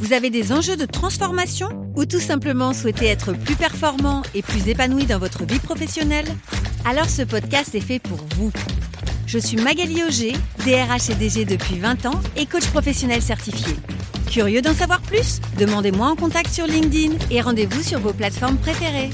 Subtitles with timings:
[0.00, 4.66] vous avez des enjeux de transformation ou tout simplement souhaitez être plus performant et plus
[4.66, 6.24] épanoui dans votre vie professionnelle?
[6.86, 8.50] Alors ce podcast est fait pour vous.
[9.26, 10.32] Je suis Magali Auger,
[10.64, 13.74] DRH et DG depuis 20 ans et coach professionnel certifié.
[14.30, 15.38] Curieux d'en savoir plus?
[15.58, 19.10] Demandez-moi en contact sur LinkedIn et rendez-vous sur vos plateformes préférées.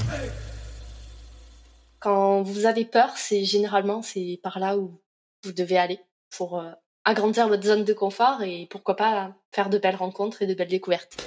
[1.99, 5.01] Quand vous avez peur, c'est généralement c'est par là où
[5.43, 5.99] vous devez aller
[6.29, 6.71] pour euh,
[7.07, 10.67] agrandir votre zone de confort et pourquoi pas faire de belles rencontres et de belles
[10.67, 11.25] découvertes.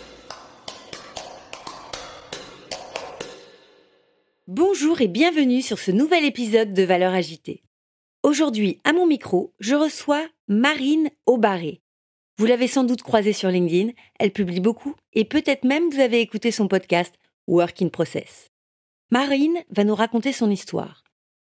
[4.46, 7.62] Bonjour et bienvenue sur ce nouvel épisode de Valeurs agitées.
[8.22, 11.80] Aujourd'hui, à mon micro, je reçois Marine Aubaré.
[12.36, 16.20] Vous l'avez sans doute croisée sur LinkedIn, elle publie beaucoup et peut-être même vous avez
[16.20, 17.14] écouté son podcast
[17.46, 18.48] Work in Process.
[19.10, 21.04] Marine va nous raconter son histoire.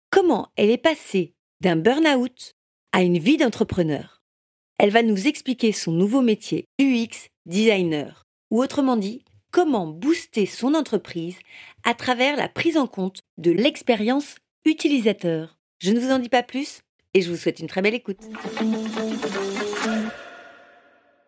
[0.09, 2.55] Comment elle est passée d'un burn-out
[2.93, 4.22] à une vie d'entrepreneur?
[4.83, 10.75] Elle va nous expliquer son nouveau métier, UX designer, ou autrement dit, comment booster son
[10.75, 11.37] entreprise
[11.85, 15.57] à travers la prise en compte de l'expérience utilisateur.
[15.79, 16.81] Je ne vous en dis pas plus
[17.15, 18.19] et je vous souhaite une très belle écoute.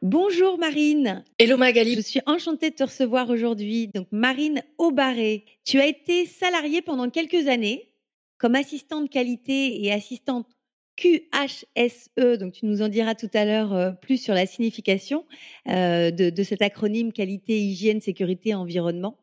[0.02, 1.22] Bonjour Marine.
[1.38, 1.94] Hello Magali.
[1.94, 3.86] Je suis enchantée de te recevoir aujourd'hui.
[3.86, 7.94] Donc Marine Aubaré, tu as été salariée pendant quelques années
[8.36, 10.48] comme assistante qualité et assistante
[10.96, 15.24] QHSE, donc tu nous en diras tout à l'heure euh, plus sur la signification
[15.68, 19.18] euh, de, cet acronyme qualité, hygiène, sécurité, environnement.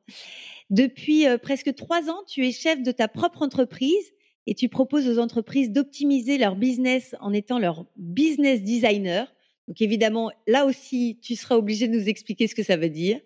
[0.69, 4.13] Depuis euh, presque trois ans, tu es chef de ta propre entreprise
[4.47, 9.33] et tu proposes aux entreprises d'optimiser leur business en étant leur business designer.
[9.67, 13.19] Donc évidemment, là aussi, tu seras obligé de nous expliquer ce que ça veut dire.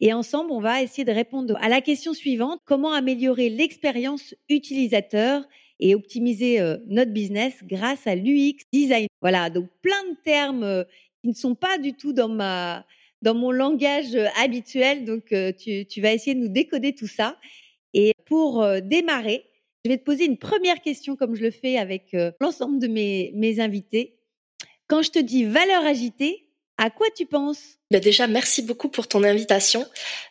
[0.00, 5.44] Et ensemble, on va essayer de répondre à la question suivante, comment améliorer l'expérience utilisateur
[5.82, 9.08] et optimiser euh, notre business grâce à l'UX design.
[9.20, 10.84] Voilà, donc plein de termes euh,
[11.20, 12.86] qui ne sont pas du tout dans ma
[13.20, 15.04] dans mon langage euh, habituel.
[15.04, 17.36] Donc tu, tu vas essayer de nous décoder tout ça.
[17.94, 19.44] Et pour démarrer,
[19.84, 23.32] je vais te poser une première question comme je le fais avec l'ensemble de mes,
[23.34, 24.16] mes invités.
[24.86, 27.76] Quand je te dis valeur agitée, à quoi tu penses?
[27.90, 29.84] Ben Déjà, merci beaucoup pour ton invitation.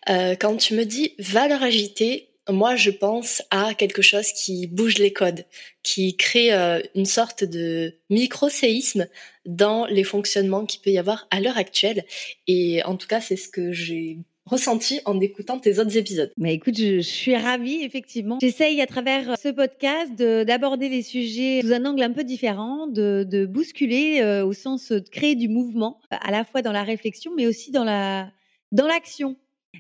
[0.08, 5.14] Quand tu me dis valeur agitée, moi, je pense à quelque chose qui bouge les
[5.14, 5.46] codes,
[5.84, 9.08] qui crée euh, une sorte de micro-séisme
[9.46, 12.04] dans les fonctionnements qu'il peut y avoir à l'heure actuelle.
[12.48, 16.32] Et en tout cas, c'est ce que j'ai ressenti en écoutant tes autres épisodes.
[16.38, 18.40] Mais écoute, je, suis ravie, effectivement.
[18.42, 23.46] J'essaye à travers ce podcast d'aborder les sujets sous un angle un peu différent, de,
[23.46, 27.48] bousculer euh, au sens de créer du mouvement, à la fois dans la réflexion, mais
[27.48, 28.32] aussi dans la
[28.72, 29.36] dans l'action.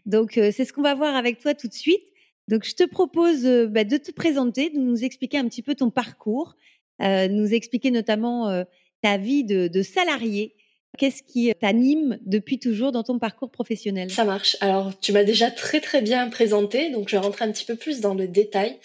[0.05, 2.03] Donc, euh, c'est ce qu'on va voir avec toi tout de suite.
[2.51, 5.73] Donc, je te propose euh, bah, de te présenter, de nous expliquer un petit peu
[5.73, 6.56] ton parcours,
[7.01, 8.66] euh, nous expliquer notamment euh,
[9.01, 10.57] ta vie de, salarié.
[10.97, 14.12] Qu'est-ce qui t'anime depuis toujours dans ton parcours professionnel?
[14.12, 14.57] Ça marche.
[14.59, 17.78] Alors, tu m'as déjà très très bien présenté, donc je vais rentrer un petit peu
[17.78, 18.78] plus dans le détail.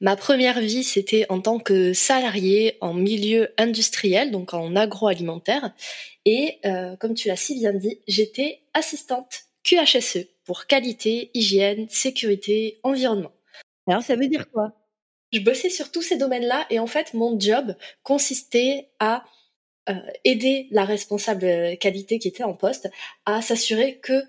[0.00, 5.74] Ma première vie, c'était en tant que salarié en milieu industriel, donc en agroalimentaire.
[6.24, 6.58] Et
[6.98, 13.30] comme tu l'as si bien dit, j'étais assistante QHSE pour qualité, hygiène, sécurité, environnement.
[13.86, 14.72] Alors ça veut dire quoi?
[15.32, 19.22] Je bossais sur tous ces domaines-là et en fait mon job consistait à
[19.88, 19.94] euh,
[20.24, 22.90] aider la responsable qualité qui était en poste
[23.26, 24.24] à s'assurer que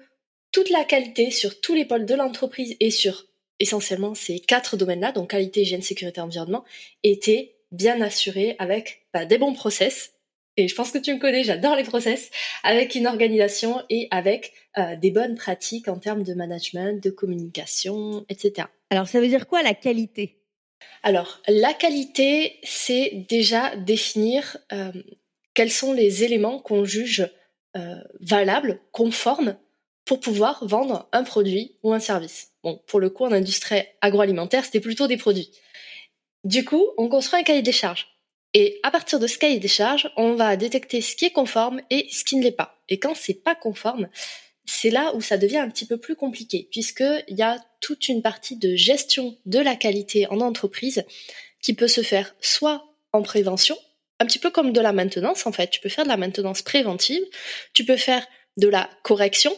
[0.52, 3.26] toute la qualité sur tous les pôles de l'entreprise et sur
[3.58, 6.64] essentiellement ces quatre domaines-là, donc qualité, hygiène, sécurité, environnement,
[7.02, 10.14] était bien assurée avec bah, des bons process
[10.58, 12.30] et je pense que tu me connais, j'adore les process,
[12.64, 18.26] avec une organisation et avec euh, des bonnes pratiques en termes de management, de communication,
[18.30, 18.68] etc.
[18.90, 20.38] Alors ça veut dire quoi la qualité?
[21.04, 24.92] Alors la qualité, c'est déjà définir euh,
[25.54, 27.30] quels sont les éléments qu'on juge
[27.78, 29.56] euh, valables, conformes,
[30.06, 32.52] pour pouvoir vendre un produit ou un service.
[32.64, 35.52] Bon, pour le coup, en industrie agroalimentaire, c'était plutôt des produits.
[36.44, 38.08] Du coup, on construit un cahier des charges.
[38.54, 41.82] Et à partir de ce cahier des charges, on va détecter ce qui est conforme
[41.90, 42.82] et ce qui ne l'est pas.
[42.90, 44.10] Et quand c'est pas conforme,
[44.66, 48.22] c'est là où ça devient un petit peu plus compliqué, puisqu'il y a toute une
[48.22, 51.04] partie de gestion de la qualité en entreprise
[51.62, 53.78] qui peut se faire soit en prévention,
[54.20, 55.70] un petit peu comme de la maintenance en fait.
[55.70, 57.24] Tu peux faire de la maintenance préventive,
[57.74, 58.26] tu peux faire
[58.58, 59.56] de la correction,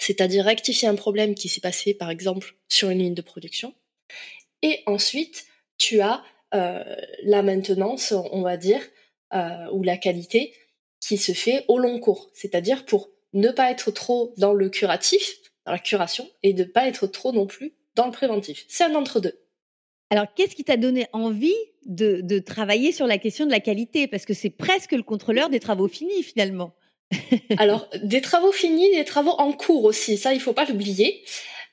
[0.00, 3.74] c'est-à-dire rectifier un problème qui s'est passé par exemple sur une ligne de production,
[4.62, 5.46] Et ensuite,
[5.76, 6.22] tu as
[6.52, 8.80] la maintenance, on va dire,
[9.72, 10.52] ou la qualité
[11.00, 12.30] qui se fait au long cours.
[12.34, 15.36] C'est-à-dire pour ne pas être trop dans le curatif,
[15.66, 18.64] dans la curation, et ne pas être trop non plus dans le préventif.
[18.68, 19.38] C'est un entre-deux.
[20.10, 21.54] Alors, qu'est-ce qui t'a donné envie
[21.84, 24.06] de, travailler sur la question de la qualité?
[24.06, 26.74] Parce que c'est presque le contrôleur des travaux finis, finalement.
[27.58, 31.22] Alors, des travaux finis, des travaux en cours aussi, ça, il faut pas l'oublier.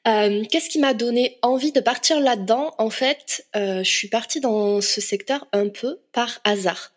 [0.07, 2.75] Euh, qu'est-ce qui m'a donné envie de partir là-dedans?
[2.77, 6.93] En fait, euh, je suis partie dans ce secteur un peu par hasard.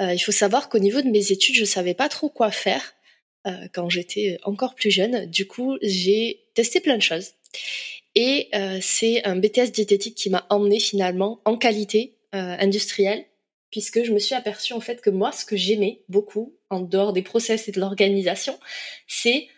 [0.00, 2.94] Euh, il faut savoir qu'au niveau de mes études, je savais pas trop quoi faire
[3.74, 5.26] quand j'étais encore plus jeune.
[5.26, 7.30] Du coup, j'ai testé plein de choses.
[8.14, 8.48] Et
[8.80, 13.24] c'est un BTS diététique qui m'a emmené finalement en qualité industrielle,
[13.72, 17.12] puisque je me suis aperçue en fait que moi, ce que j'aimais beaucoup, en dehors
[17.12, 18.56] des process et de l'organisation,
[19.08, 19.48] c'est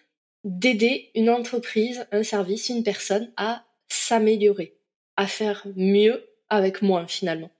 [0.44, 4.76] d'aider une entreprise, un service, une personne à s'améliorer,
[5.16, 7.50] à faire mieux avec moins finalement.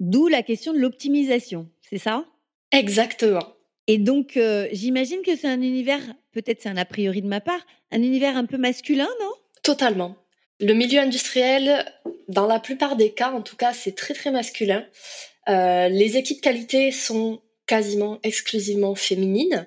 [0.00, 2.24] D'où la question de l'optimisation, c'est ça?
[2.70, 3.54] Exactement.
[3.86, 6.00] Et donc, euh, j'imagine que c'est un univers,
[6.32, 7.60] peut-être c'est un a priori de ma part,
[7.90, 9.32] un univers un peu masculin, non?
[9.62, 10.16] Totalement.
[10.60, 11.84] Le milieu industriel,
[12.28, 14.86] dans la plupart des cas, en tout cas, c'est très très masculin.
[15.48, 19.66] Euh, les équipes qualité sont quasiment exclusivement féminines.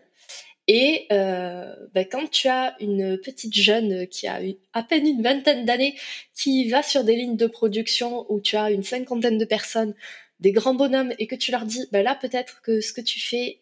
[0.68, 5.22] Et euh, ben, quand tu as une petite jeune qui a eu à peine une
[5.22, 5.96] vingtaine d'années,
[6.34, 9.94] qui va sur des lignes de production où tu as une cinquantaine de personnes,
[10.40, 13.20] des grands bonhommes, et que tu leur dis, ben là peut-être que ce que tu
[13.20, 13.60] fais,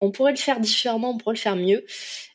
[0.00, 1.84] on pourrait le faire différemment, on pourrait le faire mieux,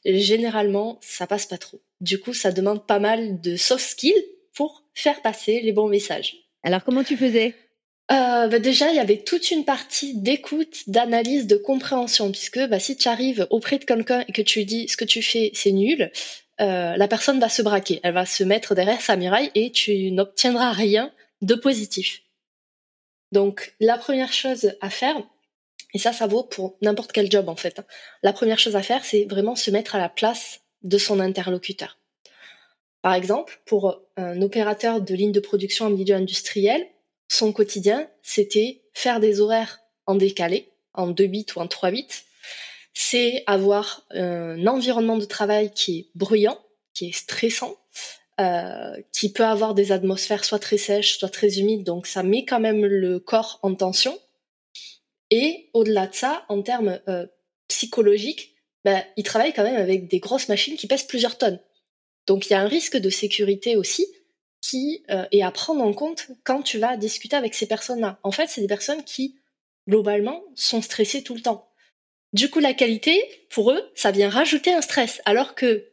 [0.06, 1.81] généralement ça passe pas trop.
[2.00, 6.35] Du coup, ça demande pas mal de soft skills pour faire passer les bons messages.
[6.63, 7.56] Alors comment tu faisais?
[8.12, 12.80] Euh, bah déjà, il y avait toute une partie d'écoute, d'analyse, de compréhension, puisque bah,
[12.80, 15.72] si tu arrives auprès de quelqu'un et que tu dis ce que tu fais, c'est
[15.72, 16.12] nul,
[16.60, 20.12] euh, la personne va se braquer, elle va se mettre derrière sa muraille et tu
[20.12, 22.22] n'obtiendras rien de positif.
[23.31, 25.16] Donc, la première chose à faire,
[25.94, 27.86] et ça, ça vaut pour n'importe quel job en fait, hein,
[28.24, 31.98] la première chose à faire, c'est vraiment se mettre à la place de son interlocuteur.
[33.02, 36.86] Par exemple, pour un opérateur de ligne de production en milieu industriel,
[37.31, 42.07] son quotidien, c'était faire des horaires en décalé, en 2 bits ou en 3 bits.
[42.94, 46.60] C'est avoir un environnement de travail qui est bruyant,
[46.94, 47.78] qui est stressant,
[48.42, 52.44] euh, qui peut avoir des atmosphères soit très sèches, soit très humides, donc ça met
[52.44, 54.19] quand même le corps en tension.
[55.30, 57.25] Et au-delà de ça, en termes euh,
[57.69, 61.60] psychologiques, ben, il travaille quand même avec des grosses machines qui pèsent plusieurs tonnes.
[62.28, 64.06] Donc il y a un risque de sécurité aussi
[64.62, 68.19] qui euh, est à prendre en compte quand tu vas discuter avec ces personnes-là.
[68.24, 69.40] En fait, c'est des personnes qui,
[69.90, 71.68] globalement, sont stressées tout le temps.
[72.34, 75.88] Du coup, la qualité, pour eux, ça vient rajouter un stress, alors que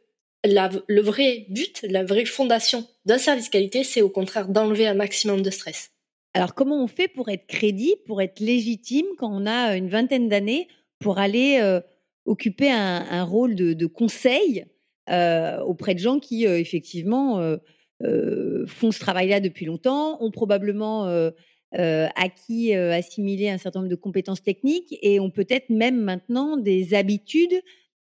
[0.44, 5.42] le vrai but, la vraie fondation d'un service qualité, c'est au contraire d'enlever un maximum
[5.42, 5.90] de stress.
[6.34, 10.28] Alors, comment on fait pour être crédible, pour être légitime quand on a une vingtaine
[10.28, 10.68] d'années,
[11.00, 11.80] pour aller euh,
[12.26, 14.66] occuper un, rôle de, conseil
[15.10, 17.56] euh, auprès de gens qui, effectivement, euh,
[18.00, 21.30] font ce travail-là depuis longtemps, ont probablement euh,
[21.78, 26.94] euh, acquis, assimilé un certain nombre de compétences techniques et ont peut-être même maintenant des
[26.94, 27.60] habitudes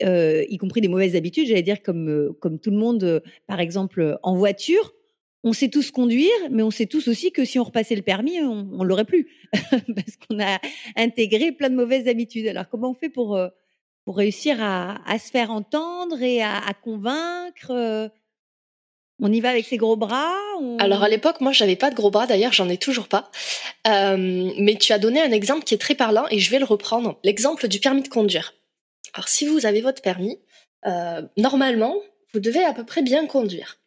[0.02, 4.36] y compris des mauvaises habitudes, j'allais dire comme, comme tout le monde, par exemple en
[4.36, 4.92] voiture,
[5.46, 8.42] on sait tous conduire, mais on sait tous aussi que si on repassait le permis,
[8.42, 10.60] on, on l'aurait plus, parce qu'on a
[10.98, 12.48] intégré plein de mauvaises habitudes.
[12.48, 13.40] Alors comment on fait pour,
[14.04, 18.12] pour réussir à, à se faire entendre et à convaincre
[19.24, 20.36] on y va avec ses gros bras
[20.80, 22.27] Alors à l'époque, moi, j'avais pas de gros bras.
[22.27, 23.32] D'ailleurs, j'en ai toujours pas.
[23.88, 26.65] Euh, mais tu as donné un exemple qui est très parlant et je vais le
[26.65, 27.18] reprendre.
[27.24, 28.53] L'exemple du permis de conduire.
[29.13, 30.39] Alors si vous avez votre permis,
[30.86, 31.96] euh, normalement,
[32.34, 33.77] vous devez à peu près bien conduire.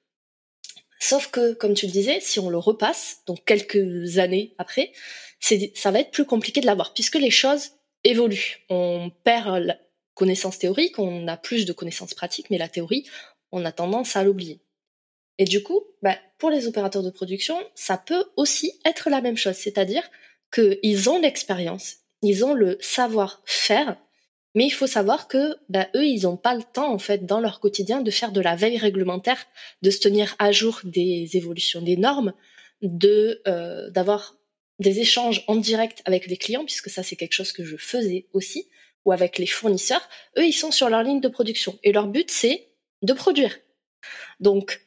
[0.98, 4.92] Sauf que, comme tu le disais, si on le repasse, donc quelques années après,
[5.40, 7.72] ça va être plus compliqué de l'avoir puisque les choses
[8.04, 8.64] évoluent.
[8.70, 9.76] On perd la
[10.14, 13.04] connaissance théorique, on a plus de connaissances pratiques, mais la théorie,
[13.52, 14.60] on a tendance à l'oublier.
[15.38, 19.36] Et du coup, bah, pour les opérateurs de production, ça peut aussi être la même
[19.36, 20.08] chose, c'est-à-dire
[20.52, 23.96] qu'ils ont l'expérience, ils ont le savoir-faire,
[24.54, 27.40] mais il faut savoir que bah, eux, ils n'ont pas le temps en fait dans
[27.40, 29.44] leur quotidien de faire de la veille réglementaire,
[29.82, 32.32] de se tenir à jour des évolutions des normes,
[32.80, 34.36] de euh, d'avoir
[34.78, 38.26] des échanges en direct avec les clients, puisque ça c'est quelque chose que je faisais
[38.32, 38.68] aussi,
[39.04, 40.08] ou avec les fournisseurs.
[40.38, 42.68] Eux, ils sont sur leur ligne de production et leur but c'est
[43.02, 43.58] de produire.
[44.40, 44.85] Donc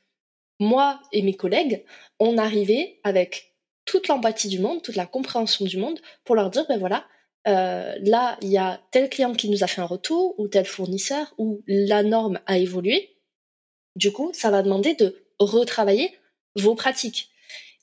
[0.60, 1.86] moi et mes collègues,
[2.20, 6.66] on arrivait avec toute l'empathie du monde, toute la compréhension du monde pour leur dire,
[6.68, 7.06] ben voilà,
[7.48, 10.66] euh, là, il y a tel client qui nous a fait un retour, ou tel
[10.66, 13.18] fournisseur, ou la norme a évolué.
[13.96, 16.12] Du coup, ça va demander de retravailler
[16.56, 17.30] vos pratiques.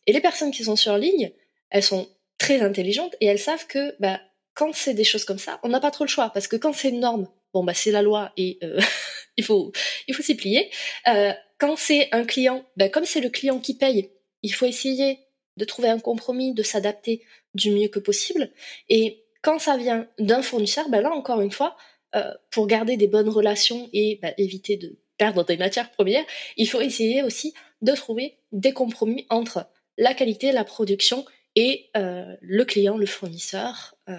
[0.06, 1.33] Et les personnes qui sont sur ligne,
[1.71, 4.21] elles sont très intelligentes et elles savent que bah,
[4.54, 6.73] quand c'est des choses comme ça, on n'a pas trop le choix parce que quand
[6.73, 8.80] c'est une norme, bon bah c'est la loi et euh,
[9.37, 9.73] il faut
[10.06, 10.71] il faut s'y plier.
[11.09, 14.10] Euh, quand c'est un client, bah, comme c'est le client qui paye,
[14.42, 15.20] il faut essayer
[15.56, 17.22] de trouver un compromis, de s'adapter
[17.54, 18.50] du mieux que possible.
[18.88, 21.76] Et quand ça vient d'un fournisseur, bah là encore une fois,
[22.14, 26.25] euh, pour garder des bonnes relations et bah, éviter de perdre des matières premières,
[26.56, 32.36] il faut essayer aussi de trouver des compromis entre la qualité, la production et euh,
[32.42, 34.16] le client, le fournisseur, euh,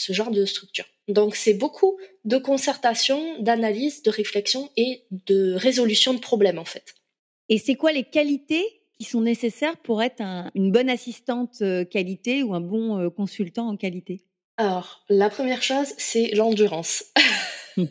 [0.00, 0.86] ce genre de structure.
[1.08, 6.94] Donc c'est beaucoup de concertation, d'analyse, de réflexion et de résolution de problèmes en fait.
[7.48, 8.64] Et c'est quoi les qualités
[8.98, 10.22] qui sont nécessaires pour être
[10.54, 14.24] une bonne assistante euh, qualité ou un bon consultant en qualité?
[14.56, 17.04] Alors la première chose, c'est l'endurance.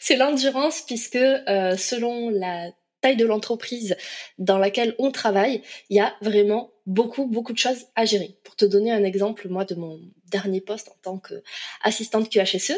[0.00, 2.70] c'est l'endurance puisque selon la
[3.02, 3.96] taille de l'entreprise
[4.38, 8.38] dans laquelle on travaille, il y a vraiment beaucoup, beaucoup de choses à gérer.
[8.44, 10.00] Pour te donner un exemple, moi, de mon
[10.30, 12.74] dernier poste en tant qu'assistante QHSE,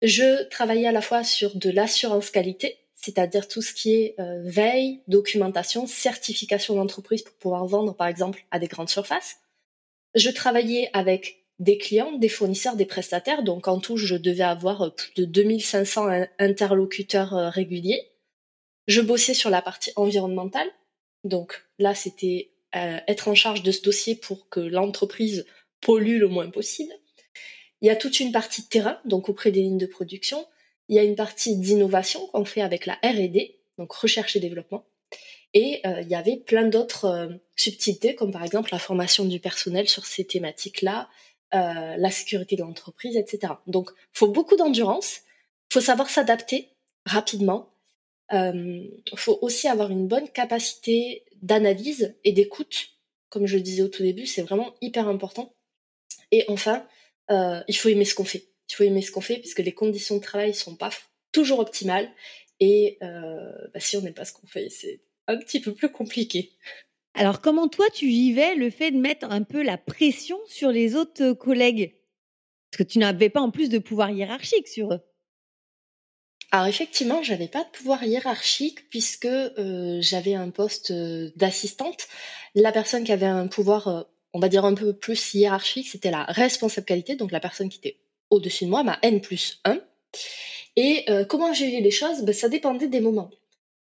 [0.00, 4.42] je travaillais à la fois sur de l'assurance qualité, c'est-à-dire tout ce qui est euh,
[4.44, 9.36] veille, documentation, certification d'entreprise pour pouvoir vendre, par exemple, à des grandes surfaces.
[10.14, 14.82] Je travaillais avec des clients, des fournisseurs, des prestataires, donc en tout, je devais avoir
[14.82, 18.02] euh, plus de 2500 interlocuteurs euh, réguliers.
[18.88, 20.68] Je bossais sur la partie environnementale,
[21.24, 25.46] donc là, c'était euh, être en charge de ce dossier pour que l'entreprise
[25.82, 26.92] pollue le moins possible.
[27.82, 30.46] Il y a toute une partie de terrain, donc auprès des lignes de production.
[30.88, 34.86] Il y a une partie d'innovation qu'on fait avec la R&D, donc recherche et développement.
[35.52, 39.38] Et euh, il y avait plein d'autres euh, subtilités, comme par exemple la formation du
[39.38, 41.08] personnel sur ces thématiques-là,
[41.52, 43.52] la sécurité de l'entreprise, etc.
[43.66, 45.20] Donc, faut beaucoup d'endurance,
[45.70, 46.70] faut savoir s'adapter
[47.04, 47.74] rapidement.
[48.32, 52.90] Il faut aussi avoir une bonne capacité d'analyse et d'écoute.
[53.28, 55.54] Comme je le disais au tout début, c'est vraiment hyper important.
[56.30, 56.86] Et enfin,
[57.30, 58.48] euh, il faut aimer ce qu'on fait.
[58.70, 60.90] Il faut aimer ce qu'on fait puisque les conditions de travail sont pas
[61.32, 62.10] toujours optimales.
[62.60, 65.90] Et euh, bah, si on n'aime pas ce qu'on fait, c'est un petit peu plus
[65.90, 66.52] compliqué.
[67.14, 70.94] Alors, comment toi, tu vivais le fait de mettre un peu la pression sur les
[70.94, 71.94] autres collègues?
[72.70, 75.00] Parce que tu n'avais pas en plus de pouvoir hiérarchique sur eux.
[76.54, 82.08] Alors effectivement, j'avais pas de pouvoir hiérarchique puisque euh, j'avais un poste euh, d'assistante.
[82.54, 84.02] La personne qui avait un pouvoir, euh,
[84.34, 87.78] on va dire un peu plus hiérarchique, c'était la responsable qualité, donc la personne qui
[87.78, 87.96] était
[88.28, 89.80] au-dessus de moi, ma N plus 1.
[90.76, 92.22] Et comment j'ai vu les choses?
[92.22, 93.30] Ben, Ça dépendait des moments.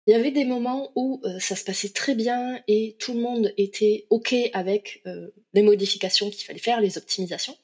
[0.09, 3.55] Il y avait des moments où ça se passait très bien et tout le monde
[3.57, 5.01] était OK avec
[5.55, 7.57] les modifications qu'il fallait faire, les optimisations.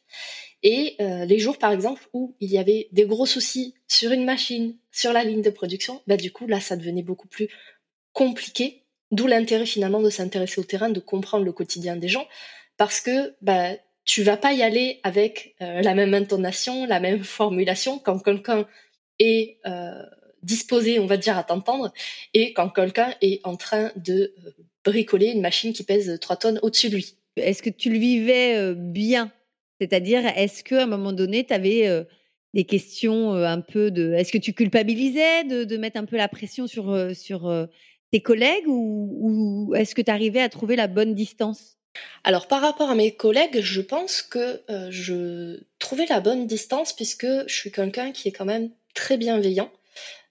[0.62, 4.24] Et euh, les jours, par exemple, où il y avait des gros soucis sur une
[4.24, 7.48] machine, sur la ligne de production, bah du coup, là, ça devenait beaucoup plus
[8.12, 8.84] compliqué.
[9.10, 12.26] D'où l'intérêt finalement de s'intéresser au terrain, de comprendre le quotidien des gens,
[12.76, 13.74] parce que bah
[14.08, 18.66] tu vas pas y aller avec euh, la même intonation, la même formulation quand quelqu'un
[19.18, 20.02] est euh,
[20.42, 21.92] disposé, on va dire, à t'entendre,
[22.32, 24.50] et quand quelqu'un est en train de euh,
[24.84, 27.16] bricoler une machine qui pèse 3 tonnes au-dessus de lui.
[27.36, 29.30] Est-ce que tu le vivais bien?
[29.80, 32.06] C'est-à-dire, est-ce qu'à un moment donné, tu avais
[32.54, 34.12] des questions un peu de...
[34.12, 37.68] Est-ce que tu culpabilisais de, mettre un peu la pression sur,
[38.10, 41.76] tes collègues ou, est-ce que tu arrivais à trouver la bonne distance?
[42.24, 47.26] Alors par rapport à mes collègues, je pense que je trouvais la bonne distance puisque
[47.26, 49.70] je suis quelqu'un qui est quand même très bienveillant.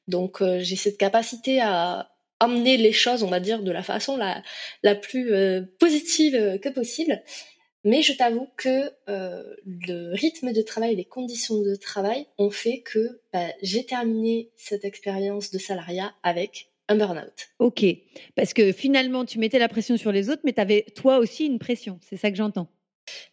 [0.07, 4.41] Donc j'ai cette capacité à amener les choses, on va dire, de la façon la,
[4.83, 5.31] la plus
[5.79, 7.21] positive que possible.
[7.83, 12.81] Mais je t'avoue que euh, le rythme de travail, les conditions de travail ont fait
[12.81, 17.49] que bah, j'ai terminé cette expérience de salariat avec un burn-out.
[17.59, 17.85] Ok,
[18.35, 21.45] parce que finalement, tu mettais la pression sur les autres, mais tu avais toi aussi
[21.45, 22.69] une pression, c'est ça que j'entends.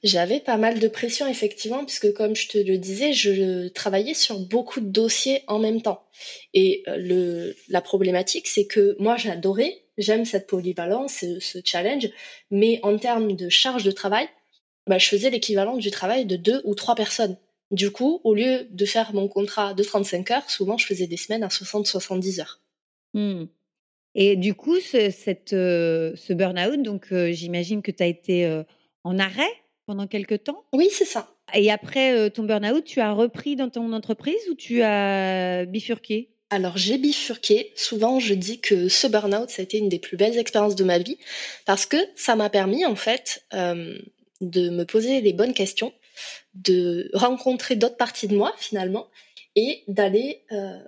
[0.02, 4.38] J'avais pas mal de pression, effectivement, puisque comme je te le disais, je travaillais sur
[4.38, 6.04] beaucoup de dossiers en même temps.
[6.52, 12.08] Et euh, le, la problématique, c'est que moi, j'adorais, j'aime cette polyvalence, ce, ce challenge,
[12.50, 14.28] mais en termes de charge de travail,
[14.86, 17.36] bah, je faisais l'équivalent du travail de deux ou trois personnes.
[17.70, 21.16] Du coup, au lieu de faire mon contrat de 35 heures, souvent je faisais des
[21.16, 22.60] semaines à 60-70 heures.
[23.14, 23.44] Mmh.
[24.14, 28.46] Et du coup, ce, cette, euh, ce burn-out, donc euh, j'imagine que tu as été
[28.46, 28.62] euh,
[29.02, 29.50] en arrêt
[29.86, 30.64] pendant quelques temps?
[30.72, 31.34] Oui, c'est ça.
[31.52, 36.30] Et après ton burn-out, tu as repris dans ton entreprise ou tu as bifurqué?
[36.50, 37.72] Alors j'ai bifurqué.
[37.76, 40.84] Souvent je dis que ce burn-out, ça a été une des plus belles expériences de
[40.84, 41.18] ma vie
[41.64, 43.44] parce que ça m'a permis en fait
[44.40, 45.92] de me poser les bonnes questions,
[46.54, 49.08] de rencontrer d'autres parties de moi finalement
[49.56, 50.78] et d'aller euh,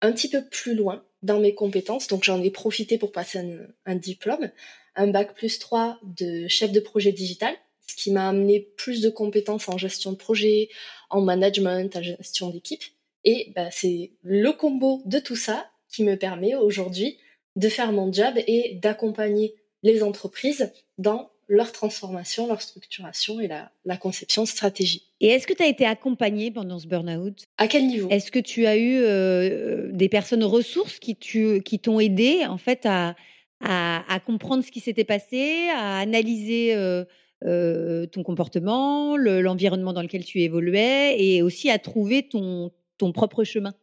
[0.00, 2.08] un petit peu plus loin dans mes compétences.
[2.08, 3.40] Donc j'en ai profité pour passer
[3.86, 4.50] un, diplôme,
[4.94, 7.54] un bac plus 3 de chef de projet digital,
[7.86, 10.68] ce qui m'a amené plus de compétences en gestion de projet,
[11.10, 12.82] en management, en gestion d'équipe.
[13.24, 17.18] Et bah, c'est le combo de tout ça qui me permet aujourd'hui
[17.56, 23.96] de faire mon job et d'accompagner les entreprises dans leur transformation, leur structuration et la,
[23.96, 25.10] conception de stratégie.
[25.20, 27.42] Et est-ce que tu as été accompagné pendant ce burn-out?
[27.58, 28.08] À quel niveau?
[28.08, 32.86] Est-ce que tu as eu euh, des personnes ressources qui, qui t'ont aidé en fait
[32.86, 33.16] à,
[33.60, 37.04] à, comprendre ce qui s'était passé, à analyser euh,
[37.44, 42.70] euh, ton comportement, l'environnement dans lequel tu évoluais et aussi à trouver ton,
[43.12, 43.74] propre chemin?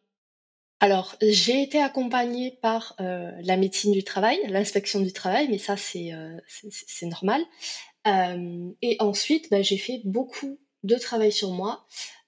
[0.79, 5.75] Alors, j'ai été accompagnée par euh, la médecine du travail, l'inspection du travail, mais ça
[5.75, 6.37] c'est euh,
[7.01, 7.41] normal.
[8.05, 11.85] Euh, et ensuite, bah, j'ai fait beaucoup de travail sur moi.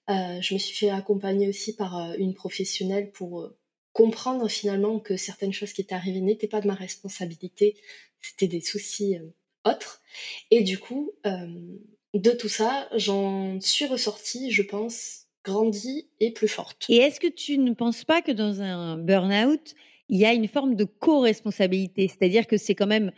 [0.07, 3.51] je me suis fait accompagner aussi par une professionnelle pour
[3.93, 7.77] comprendre finalement que certaines choses qui étaient arrivées n'étaient pas de ma responsabilité,
[8.19, 9.17] c'était des soucis
[9.63, 10.01] autres.
[10.49, 16.85] Et du coup, de tout ça, j'en suis ressortie, je pense, grandie et plus forte.
[16.89, 19.73] Et est-ce que tu ne penses pas que dans un burn-out,
[20.09, 22.07] il y a une forme de co-responsabilité?
[22.07, 23.11] C'est-à-dire que c'est quand même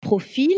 [0.00, 0.54] profil,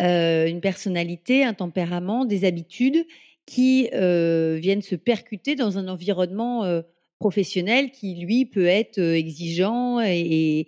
[0.00, 3.06] euh, une personnalité, un tempérament, des habitudes
[3.46, 6.82] qui euh, viennent se percuter dans un environnement euh,
[7.18, 10.66] professionnel qui, lui, peut être exigeant et,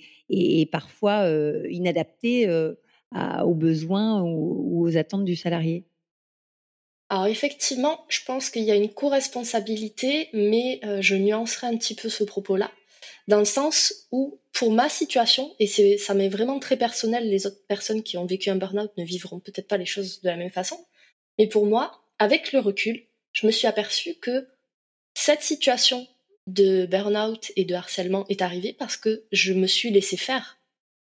[0.73, 1.29] parfois
[1.69, 2.49] inadapté
[3.45, 5.85] aux besoins ou aux attentes du salarié.
[7.11, 11.97] Alors effectivement, je pense qu'il y a une co-responsabilité, mais euh, je nuancerai un petit
[11.97, 12.71] peu ce propos-là,
[13.27, 15.67] dans le sens où, pour ma situation, et
[15.99, 19.41] ça m'est vraiment très personnel, les autres personnes qui ont vécu un burn-out ne vivront
[19.41, 20.87] peut-être pas les choses de la même façon,
[21.37, 24.49] mais pour moi, avec le recul, je me suis aperçue que
[25.15, 26.07] cette situation
[26.47, 30.59] de burn-out et de harcèlement est arrivée parce que je me suis laissé faire,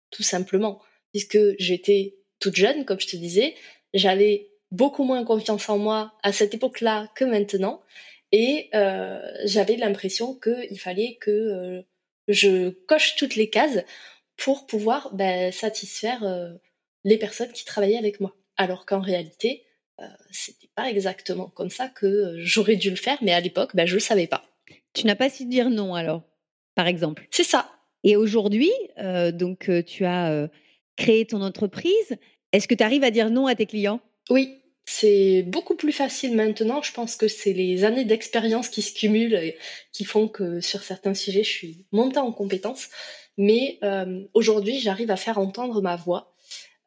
[0.10, 3.54] tout simplement, puisque j'étais toute jeune, comme je te disais,
[3.94, 7.82] j'avais beaucoup moins confiance en moi à cette époque-là que maintenant.
[8.32, 11.82] Et euh, j'avais l'impression qu'il fallait que euh,
[12.28, 13.80] je coche toutes les cases
[14.38, 16.54] pour pouvoir ben, satisfaire euh,
[17.04, 18.36] les personnes qui travaillaient avec moi.
[18.58, 19.64] Alors qu'en réalité,
[20.32, 23.96] c'était pas exactement comme ça que j'aurais dû le faire, mais à l'époque, ben, je
[23.96, 24.46] le savais pas.
[24.94, 26.24] Tu n'as pas su dire non alors,
[26.74, 27.28] par exemple?
[27.32, 27.70] C'est ça.
[28.06, 28.72] Et aujourd'hui,
[29.34, 30.50] donc tu as
[30.96, 32.18] créé ton entreprise.
[32.54, 34.00] Est-ce que tu arrives à dire non à tes clients?
[34.30, 34.59] Oui,
[34.92, 36.82] c'est beaucoup plus facile maintenant.
[36.82, 39.54] Je pense que c'est les années d'expérience qui se cumulent
[39.92, 42.90] qui font que sur certains sujets, je suis montée en compétence.
[43.38, 46.34] Mais euh, aujourd'hui, j'arrive à faire entendre ma voix.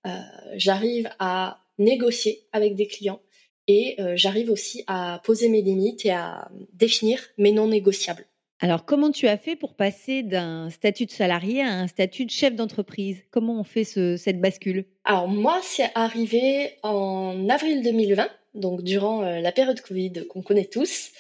[0.05, 0.19] Euh,
[0.55, 3.23] j'arrive à négocier avec des clients
[3.69, 8.27] et euh, j'arrive aussi à poser mes limites et à définir mes non négociables.
[8.65, 12.31] Alors, comment tu as fait pour passer d'un statut de salarié à un statut de
[12.31, 13.21] chef d'entreprise?
[13.33, 14.85] Comment on fait cette bascule?
[15.03, 20.67] Alors, moi, c'est arrivé en avril 2020, donc durant euh, la période Covid qu'on connaît
[20.67, 21.11] tous.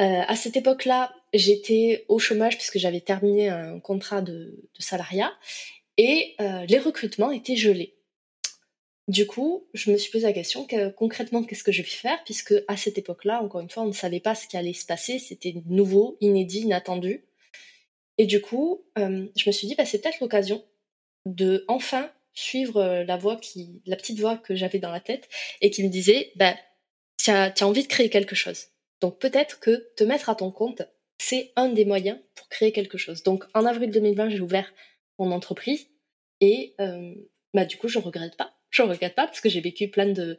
[0.00, 5.32] Euh, à cette époque-là, j'étais au chômage puisque j'avais terminé un contrat de, salariat
[5.96, 7.94] et euh, les recrutements étaient gelés.
[9.08, 12.54] Du coup, je me suis posé la question concrètement qu'est-ce que je vais faire puisque
[12.68, 15.18] à cette époque-là, encore une fois, on ne savait pas ce qui allait se passer,
[15.18, 17.24] c'était nouveau, inédit, inattendu.
[18.18, 20.64] Et du coup, euh, je me suis dit bah, c'est peut-être l'occasion
[21.26, 25.28] de enfin suivre euh, la voix qui, la petite voix que j'avais dans la tête
[25.60, 26.54] et qui me disait bah
[27.18, 28.66] tu as, envie de créer quelque chose.
[29.00, 30.82] Donc peut-être que te mettre à ton compte,
[31.18, 33.24] c'est un des moyens pour créer quelque chose.
[33.24, 34.72] Donc en avril 2020, j'ai ouvert
[35.18, 35.88] mon entreprise
[36.40, 37.14] et euh,
[37.52, 40.38] bah du coup, je regrette pas je regrette pas parce que j'ai vécu plein de,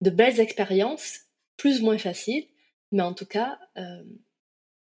[0.00, 1.20] belles expériences,
[1.56, 2.46] plus ou moins faciles,
[2.90, 4.02] mais en tout cas, euh,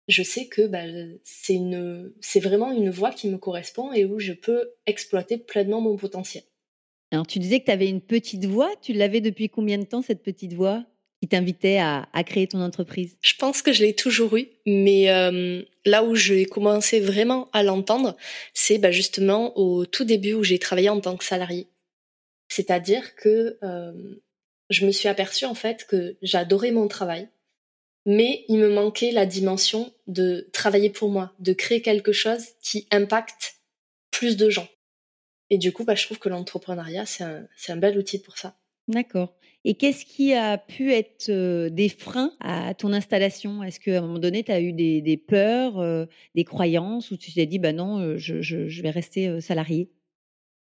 [0.07, 0.83] je sais que bah,
[1.23, 5.81] c'est une, c'est vraiment une voie qui me correspond et où je peux exploiter pleinement
[5.81, 6.43] mon potentiel.
[7.11, 8.71] Alors, tu disais que tu avais une petite voix.
[8.81, 10.83] Tu l'avais depuis combien de temps, cette petite voix
[11.21, 13.17] qui t'invitait à, créer ton entreprise?
[13.21, 17.63] Je pense que je l'ai toujours eu, mais euh, là où j'ai commencé vraiment à
[17.63, 18.17] l'entendre,
[18.53, 21.67] c'est bah, justement au tout début où j'ai travaillé en tant que salarié.
[22.55, 24.21] C'est-à-dire que euh,
[24.69, 27.27] je me suis aperçue en fait que j'adorais mon travail,
[28.05, 32.87] mais il me manquait la dimension de travailler pour moi, de créer quelque chose qui
[32.91, 33.55] impacte
[34.11, 34.67] plus de gens.
[35.49, 38.55] Et du coup, bah, je trouve que l'entrepreneuriat, c'est un, bel outil pour ça.
[38.87, 39.33] D'accord.
[39.65, 43.63] Et qu'est-ce qui a pu être euh, des freins à ton installation?
[43.63, 47.33] Est-ce qu'à un moment donné, tu as eu des, peurs, euh, des croyances, ou tu
[47.33, 49.89] t'es dit, bah non, je vais rester salarié?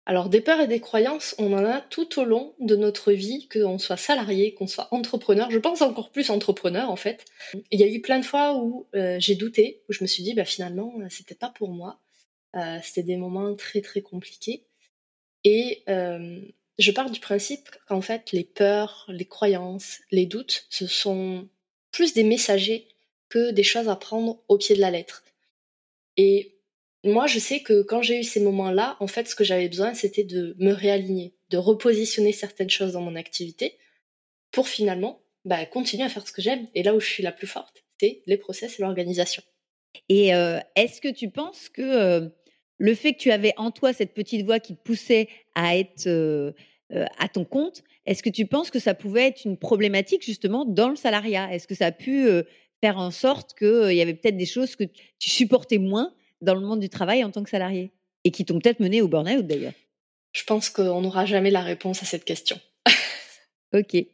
[0.06, 3.48] Alors des peurs et des croyances, on en a tout au long de notre vie,
[3.48, 5.50] qu'on soit salarié, qu'on soit entrepreneur.
[5.50, 7.24] Je pense encore plus entrepreneur en fait.
[7.70, 10.22] Il y a eu plein de fois où euh, j'ai douté, où je me suis
[10.22, 12.00] dit bah finalement euh, c'était pas pour moi.
[12.56, 14.64] Euh, c'était des moments très très compliqués.
[15.44, 21.48] Et je pars du principe qu'en fait, les peurs, les croyances, les doutes, ce sont
[21.92, 22.88] plus des messagers
[23.28, 25.24] que des choses à prendre au pied de la lettre.
[26.16, 26.59] Et
[27.04, 29.94] moi, je sais que quand j'ai eu ces moments-là, en fait, ce que j'avais besoin,
[29.94, 33.78] c'était de me réaligner, de repositionner certaines choses dans mon activité
[34.50, 36.66] pour finalement bah, continuer à faire ce que j'aime.
[36.74, 39.42] Et là où je suis la plus forte, c'est les process et l'organisation.
[40.08, 42.28] Et euh, est-ce que tu penses que euh,
[42.76, 46.06] le fait que tu avais en toi cette petite voix qui te poussait à être
[46.06, 46.52] euh,
[46.90, 50.88] à ton compte, est-ce que tu penses que ça pouvait être une problématique justement dans
[50.88, 51.52] le salariat?
[51.52, 52.26] Est-ce que ça a pu
[52.80, 56.60] faire en sorte qu'il y avait peut-être des choses que tu supportais moins dans le
[56.60, 57.90] monde du travail en tant que salarié
[58.24, 59.72] et qui t'ont peut-être mené au burn-out d'ailleurs
[60.32, 62.58] Je pense qu'on n'aura jamais la réponse à cette question.
[63.74, 64.04] ok.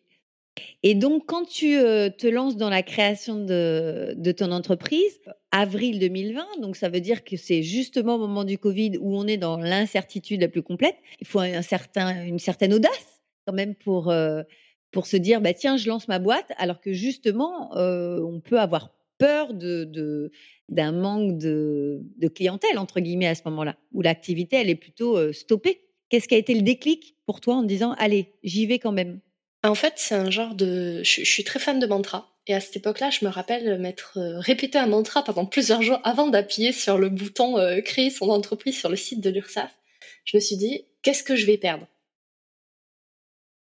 [0.83, 5.99] Et donc, quand tu euh, te lances dans la création de, de, ton entreprise, avril
[5.99, 9.37] 2020, donc ça veut dire que c'est justement au moment du Covid où on est
[9.37, 10.97] dans l'incertitude la plus complète.
[11.21, 14.43] Il faut un certain, une certaine audace quand même pour, euh,
[14.91, 18.59] pour se dire, bah, tiens, je lance ma boîte, alors que justement, euh, on peut
[18.59, 20.31] avoir peur de,
[20.69, 25.33] d'un manque de, de, clientèle, entre guillemets, à ce moment-là, où l'activité, elle est plutôt
[25.33, 25.83] stoppée.
[26.09, 29.21] Qu'est-ce qui a été le déclic pour toi en disant, allez, j'y vais quand même?
[29.65, 31.03] En fait, c'est un genre de.
[31.03, 32.33] Je, suis très fan de mantra.
[32.47, 36.29] Et à cette époque-là, je me rappelle m'être répété un mantra pendant plusieurs jours avant
[36.29, 39.77] d'appuyer sur le bouton créer son entreprise sur le site de l'URSSAF.
[40.25, 41.89] Je me suis dit, qu'est-ce que je vais perdre?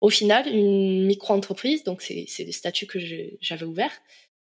[0.02, 3.00] Au final, une micro-entreprise, donc c'est le statut que
[3.40, 3.92] j'avais ouvert,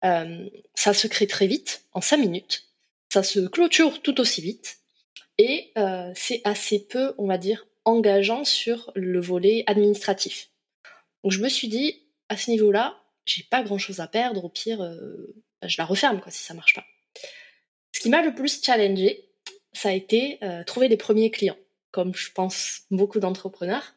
[0.05, 2.63] euh, ça se crée très vite, en cinq minutes.
[3.11, 4.77] Ça se clôture tout aussi vite.
[5.37, 5.73] Et
[6.15, 10.49] c'est assez peu, on va dire, engageant sur le volet administratif.
[11.23, 14.45] Donc je me suis dit, à ce niveau-là, j'ai pas grand-chose à perdre.
[14.45, 16.85] Au pire, euh, bah, je la referme quoi si ça marche pas.
[17.91, 19.29] Ce qui m'a le plus challengé,
[19.73, 21.57] ça a été euh, trouver les premiers clients.
[21.91, 23.95] Comme je pense beaucoup d'entrepreneurs,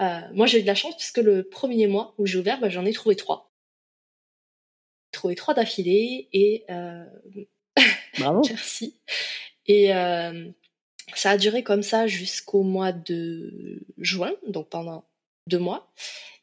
[0.00, 2.68] euh, moi j'ai eu de la chance puisque le premier mois où j'ai ouvert, bah,
[2.68, 3.52] j'en ai trouvé trois.
[5.16, 6.64] Trouvé trois d'affilée et
[8.18, 8.42] Bravo.
[8.48, 8.94] merci.
[9.66, 9.90] Et
[11.14, 15.08] ça a duré comme ça jusqu'au mois de juin, donc pendant
[15.46, 15.90] deux mois.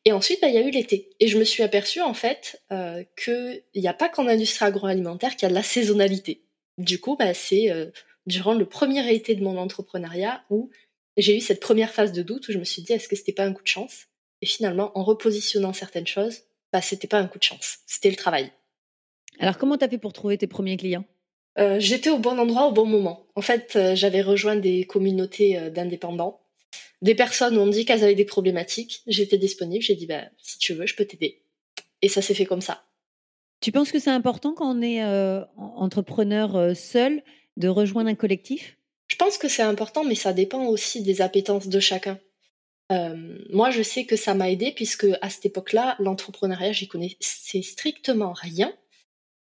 [0.05, 1.11] Et ensuite, bah, il y a eu l'été.
[1.19, 5.35] Et je me suis aperçue, en fait, euh, qu'il n'y a pas qu'en industrie agroalimentaire
[5.35, 6.43] qu'il y a de la saisonnalité.
[6.77, 7.89] Du coup, bah, c'est euh,
[8.25, 10.69] durant le premier été de mon entrepreneuriat où
[11.15, 13.33] j'ai eu cette première phase de doute où je me suis dit, est-ce que c'était
[13.33, 14.07] pas un coup de chance?
[14.41, 16.41] Et finalement, en repositionnant certaines choses,
[16.73, 18.51] bah, c'était pas un coup de chance, c'était le travail.
[19.39, 21.05] Alors, comment tu as fait pour trouver tes premiers clients?
[21.59, 23.25] Euh, J'étais au bon endroit au bon moment.
[23.35, 26.39] En fait, euh, j'avais rejoint des communautés euh, d'indépendants
[27.01, 29.01] des personnes ont dit qu'elles avaient des problématiques.
[29.07, 29.83] J'étais disponible.
[29.83, 31.41] J'ai dit, bah, si tu veux, je peux t'aider.
[32.01, 32.85] Et ça s'est fait comme ça.
[33.59, 35.03] Tu penses que c'est important quand on est
[35.57, 37.21] entrepreneur seul
[37.57, 38.77] de rejoindre un collectif?
[39.09, 42.17] Je pense que c'est important, mais ça dépend aussi des appétences de chacun.
[42.91, 47.61] Euh, moi, je sais que ça m'a aidé puisque à cette époque-là, l'entrepreneuriat, j'y connaissais
[47.61, 48.73] strictement rien.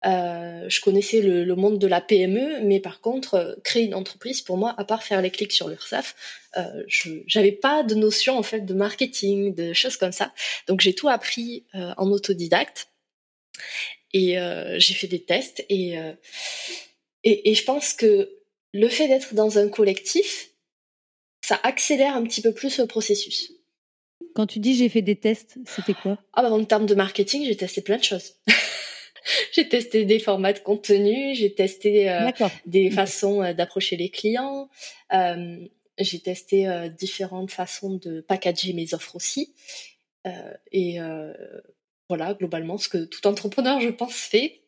[0.06, 4.42] Euh, je connaissais le, monde de la PME, mais par contre, euh, créer une entreprise,
[4.42, 6.14] pour moi, à part faire les clics sur l'URSSAF,
[6.56, 10.32] euh, je j'avais pas de notion en fait de marketing, de choses comme ça.
[10.68, 12.88] Donc j'ai tout appris euh, en autodidacte
[14.12, 14.36] et
[14.76, 15.96] j'ai fait des tests et,
[17.24, 18.30] et, et je pense que
[18.72, 20.50] le fait d'être dans un collectif,
[21.44, 23.52] ça accélère un petit peu plus le processus.
[24.34, 26.18] Quand tu dis j'ai fait des tests, c'était quoi?
[26.32, 28.34] Ah bah en termes de marketing, j'ai testé plein de choses.
[29.52, 32.30] j'ai testé des formats de contenu, j'ai testé euh,
[32.66, 34.68] des façons euh, d'approcher les clients,
[35.12, 35.58] euh,
[35.98, 36.66] j'ai testé
[36.98, 39.54] différentes façons de packager mes offres aussi.
[40.72, 40.98] et
[42.08, 44.62] voilà, globalement, ce que tout entrepreneur, je pense, fait.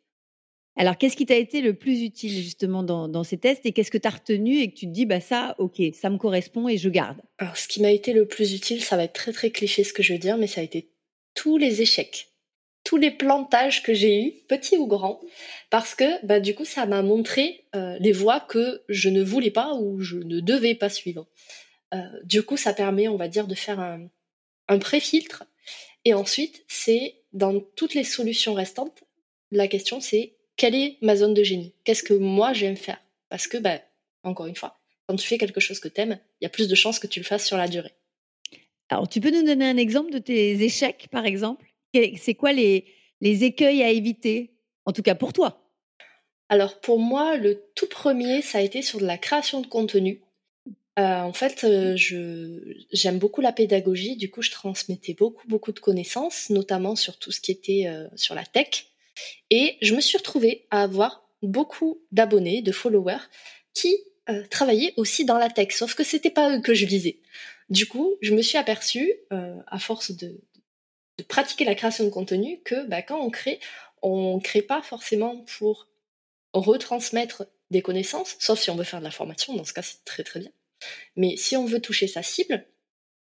[0.76, 3.90] Alors, qu'est-ce qui t'a été le plus utile justement dans, dans ces tests et qu'est-ce
[3.90, 6.68] que tu as retenu et que tu te dis, bah ça, ok, ça me correspond
[6.68, 7.20] et je garde?
[7.38, 9.92] Alors, ce qui m'a été le plus utile, ça va être très très cliché ce
[9.92, 10.92] que je veux dire, mais ça a été
[11.34, 12.35] tous les échecs
[12.86, 15.20] tous les plantages que j'ai eus, petits ou grands,
[15.70, 19.50] parce que bah, du coup ça m'a montré euh, les voies que je ne voulais
[19.50, 21.26] pas ou je ne devais pas suivre.
[21.94, 25.44] Euh, du coup ça permet, on va dire, de faire un, pré-filtre.
[26.04, 29.02] Et ensuite, c'est dans toutes les solutions restantes,
[29.50, 31.74] la question c'est quelle est ma zone de génie?
[31.82, 33.02] Qu'est-ce que moi j'aime faire?
[33.28, 33.80] Parce que, bah,
[34.22, 36.74] encore une fois, quand tu fais quelque chose que t'aimes, il y a plus de
[36.76, 37.92] chances que tu le fasses sur la durée.
[38.88, 41.65] Alors, tu peux nous donner un exemple de tes échecs, par exemple?
[42.16, 42.86] C'est quoi les,
[43.20, 44.54] les écueils à éviter,
[44.84, 45.62] en tout cas pour toi?
[46.48, 50.20] Alors pour moi, le tout premier, ça a été sur de la création de contenu.
[50.98, 51.94] Euh, en fait, euh,
[52.92, 57.32] j'aime beaucoup la pédagogie, du coup, je transmettais beaucoup, beaucoup de connaissances, notamment sur tout
[57.32, 58.86] ce qui était euh, sur la tech.
[59.50, 63.24] Et je me suis retrouvée à avoir beaucoup d'abonnés, de followers,
[63.74, 63.94] qui
[64.50, 67.20] travaillaient aussi dans la tech, sauf que c'était pas eux que je visais.
[67.70, 70.40] Du coup, je me suis aperçue, à force de,
[71.18, 73.60] de, pratiquer la création de contenu, que bah, quand on crée,
[74.02, 75.88] on crée pas forcément pour
[76.52, 80.04] retransmettre des connaissances, sauf si on veut faire de la formation, dans ce cas c'est
[80.04, 80.50] très très bien.
[81.16, 82.66] Mais si on veut toucher sa cible,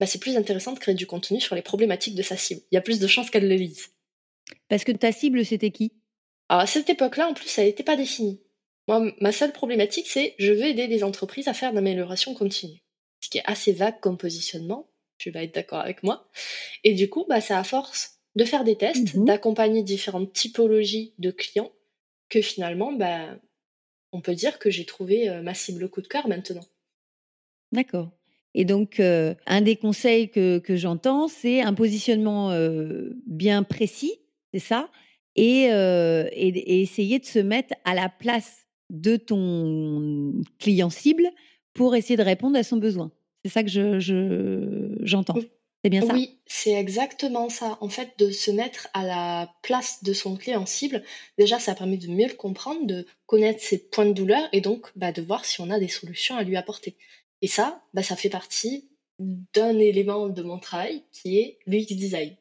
[0.01, 2.61] bah, c'est plus intéressant de créer du contenu sur les problématiques de sa cible.
[2.71, 3.89] Il y a plus de chances qu'elle le lise.
[4.69, 5.93] Parce que ta cible, c'était qui?
[6.49, 8.41] Alors à cette époque-là, en plus, ça n'était pas défini.
[8.87, 12.81] Moi, ma seule problématique, c'est je veux aider des entreprises à faire d'amélioration continue.
[13.21, 16.29] Ce qui est assez vague comme positionnement, tu vas être d'accord avec moi.
[16.85, 19.25] Et du coup, bah, c'est à force de faire des tests, mhm.
[19.25, 21.73] d'accompagner différentes typologies de clients,
[22.29, 23.37] que finalement, bah,
[24.13, 26.65] on peut dire que j'ai trouvé euh, ma cible coup de cœur maintenant.
[27.73, 28.11] D'accord.
[28.55, 34.21] Et donc, euh, un des conseils que, que j'entends, c'est un positionnement euh, bien précis,
[34.53, 34.91] c'est ça,
[35.37, 41.29] et, et, essayer de se mettre à la place de ton client cible
[41.75, 43.13] pour essayer de répondre à son besoin.
[43.45, 45.39] C'est ça que je, j'entends.
[45.85, 47.79] C'est bien ça Oui, c'est exactement ça.
[47.81, 51.05] En fait, de se mettre à la place de son client cible,
[51.39, 54.89] déjà, ça permet de mieux le comprendre, de connaître ses points de douleur et donc
[54.97, 56.97] bah, de voir si on a des solutions à lui apporter.
[57.43, 62.35] Et ça, bah, ça fait partie d'un élément de mon travail qui est l'UX design.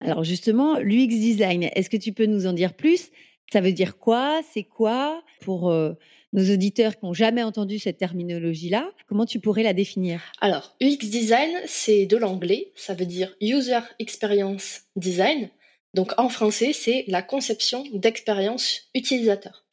[0.00, 3.10] Alors justement, l'UX design, est-ce que tu peux nous en dire plus?
[3.52, 4.42] Ça veut dire quoi?
[4.52, 5.22] C'est quoi?
[5.40, 5.92] Pour euh,
[6.36, 10.20] nos auditeurs qui n'ont jamais entendu cette terminologie-là, comment tu pourrais la définir?
[10.40, 15.48] Alors, UX design, c'est de l'anglais, ça veut dire User Experience Design.
[15.94, 19.64] Donc en français, c'est la conception d'expérience utilisateur.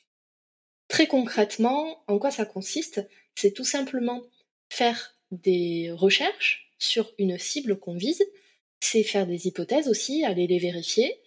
[0.87, 3.05] Très concrètement, en quoi ça consiste?
[3.35, 4.21] C'est tout simplement
[4.69, 8.23] faire des recherches sur une cible qu'on vise,
[8.79, 11.19] c'est faire des hypothèses aussi, aller les vérifier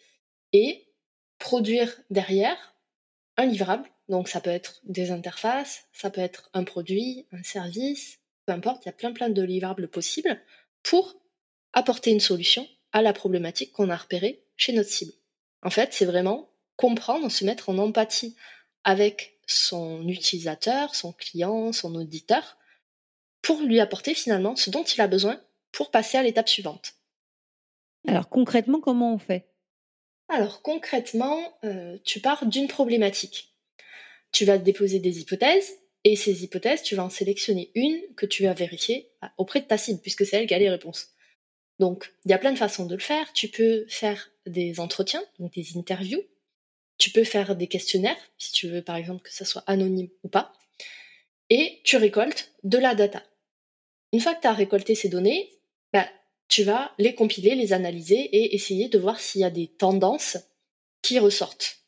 [0.52, 0.86] et
[1.38, 2.74] produire derrière
[3.36, 8.20] un livrable donc ça peut être des interfaces, ça peut être un produit, un service,
[8.46, 10.40] peu importe, il y a plein plein de livrables possibles
[10.82, 11.16] pour
[11.72, 15.12] apporter une solution à la problématique qu'on a repérée chez notre cible.
[15.62, 18.36] En fait, c'est vraiment comprendre, se mettre en empathie
[18.84, 22.56] avec son utilisateur, son client, son auditeur,
[23.42, 25.40] pour lui apporter finalement ce dont il a besoin
[25.72, 26.94] pour passer à l'étape suivante.
[28.06, 29.48] Alors concrètement, comment on fait?
[30.28, 33.55] Alors concrètement, euh, tu pars d'une problématique
[34.32, 38.44] tu vas déposer des hypothèses, et ces hypothèses, tu vas en sélectionner une que tu
[38.44, 41.08] vas vérifier auprès de ta cible, puisque c'est elle qui a les réponses.
[41.80, 43.32] Donc, il y a plein de façons de le faire.
[43.32, 46.22] Tu peux faire des entretiens, donc des interviews.
[46.98, 50.28] Tu peux faire des questionnaires, si tu veux par exemple que ça soit anonyme ou
[50.28, 50.52] pas.
[51.50, 53.24] Et tu récoltes de la data.
[54.12, 55.50] Une fois que tu as récolté ces données,
[55.92, 56.08] bah,
[56.48, 60.38] tu vas les compiler, les analyser et essayer de voir s'il y a des tendances
[61.02, 61.80] qui ressortent.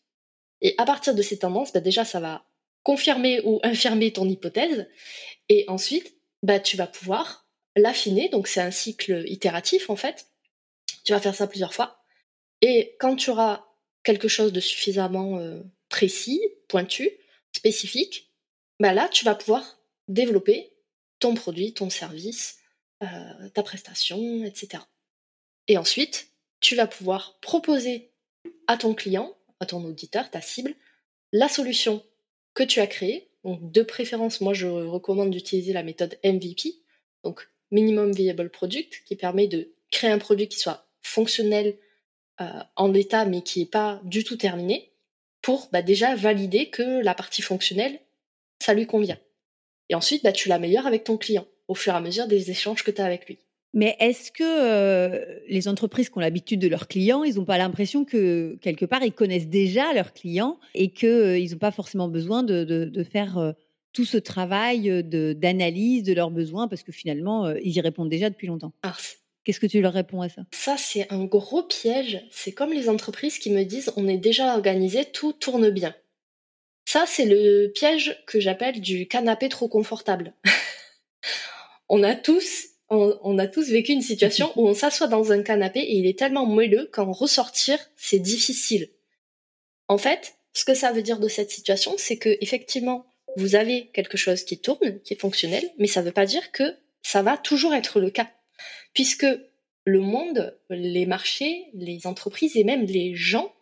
[0.60, 2.44] Et à partir de ces tendances, bah déjà, ça va
[2.82, 4.88] confirmer ou infirmer ton hypothèse.
[5.48, 8.28] Et ensuite, bah, tu vas pouvoir l'affiner.
[8.28, 10.26] Donc, c'est un cycle itératif, en fait.
[11.04, 12.02] Tu vas faire ça plusieurs fois.
[12.60, 13.64] Et quand tu auras
[14.02, 17.10] quelque chose de suffisamment euh, précis, pointu,
[17.52, 18.32] spécifique,
[18.80, 20.72] bah là, tu vas pouvoir développer
[21.20, 22.58] ton produit, ton service,
[23.02, 24.82] euh, ta prestation, etc.
[25.66, 28.12] Et ensuite, tu vas pouvoir proposer
[28.66, 30.74] à ton client à ton auditeur, ta cible,
[31.32, 32.02] la solution
[32.54, 33.28] que tu as créée.
[33.44, 36.74] Donc, de préférence, moi, je recommande d'utiliser la méthode MVP,
[37.24, 41.76] donc Minimum Viable Product, qui permet de créer un produit qui soit fonctionnel
[42.40, 44.92] euh, en l'état, mais qui n'est pas du tout terminé,
[45.42, 48.00] pour bah, déjà valider que la partie fonctionnelle,
[48.60, 49.18] ça lui convient.
[49.88, 52.82] Et ensuite, bah, tu l'améliores avec ton client, au fur et à mesure des échanges
[52.82, 53.38] que tu as avec lui.
[53.74, 57.58] Mais est-ce que euh, les entreprises qui ont l'habitude de leurs clients, ils n'ont pas
[57.58, 62.08] l'impression que quelque part ils connaissent déjà leurs clients et qu'ils euh, n'ont pas forcément
[62.08, 63.52] besoin de, faire euh,
[63.92, 68.46] tout ce travail d'analyse de, leurs besoins parce que finalement ils y répondent déjà depuis
[68.46, 68.72] longtemps?
[69.44, 70.42] Qu'est-ce que tu leur réponds à ça?
[70.52, 72.22] Ça, c'est un gros piège.
[72.30, 75.94] C'est comme les entreprises qui me disent on est déjà organisé, tout tourne bien.
[76.84, 80.32] Ça, c'est le piège que j'appelle du canapé trop confortable.
[81.88, 85.80] on a tous on, a tous vécu une situation où on s'assoit dans un canapé
[85.80, 88.90] et il est tellement moelleux qu'en ressortir, c'est difficile.
[89.88, 93.88] En fait, ce que ça veut dire de cette situation, c'est que effectivement, vous avez
[93.88, 97.22] quelque chose qui tourne, qui est fonctionnel, mais ça ne veut pas dire que ça
[97.22, 98.30] va toujours être le cas.
[98.94, 99.26] Puisque
[99.84, 103.54] le monde, les marchés, les entreprises et même les gens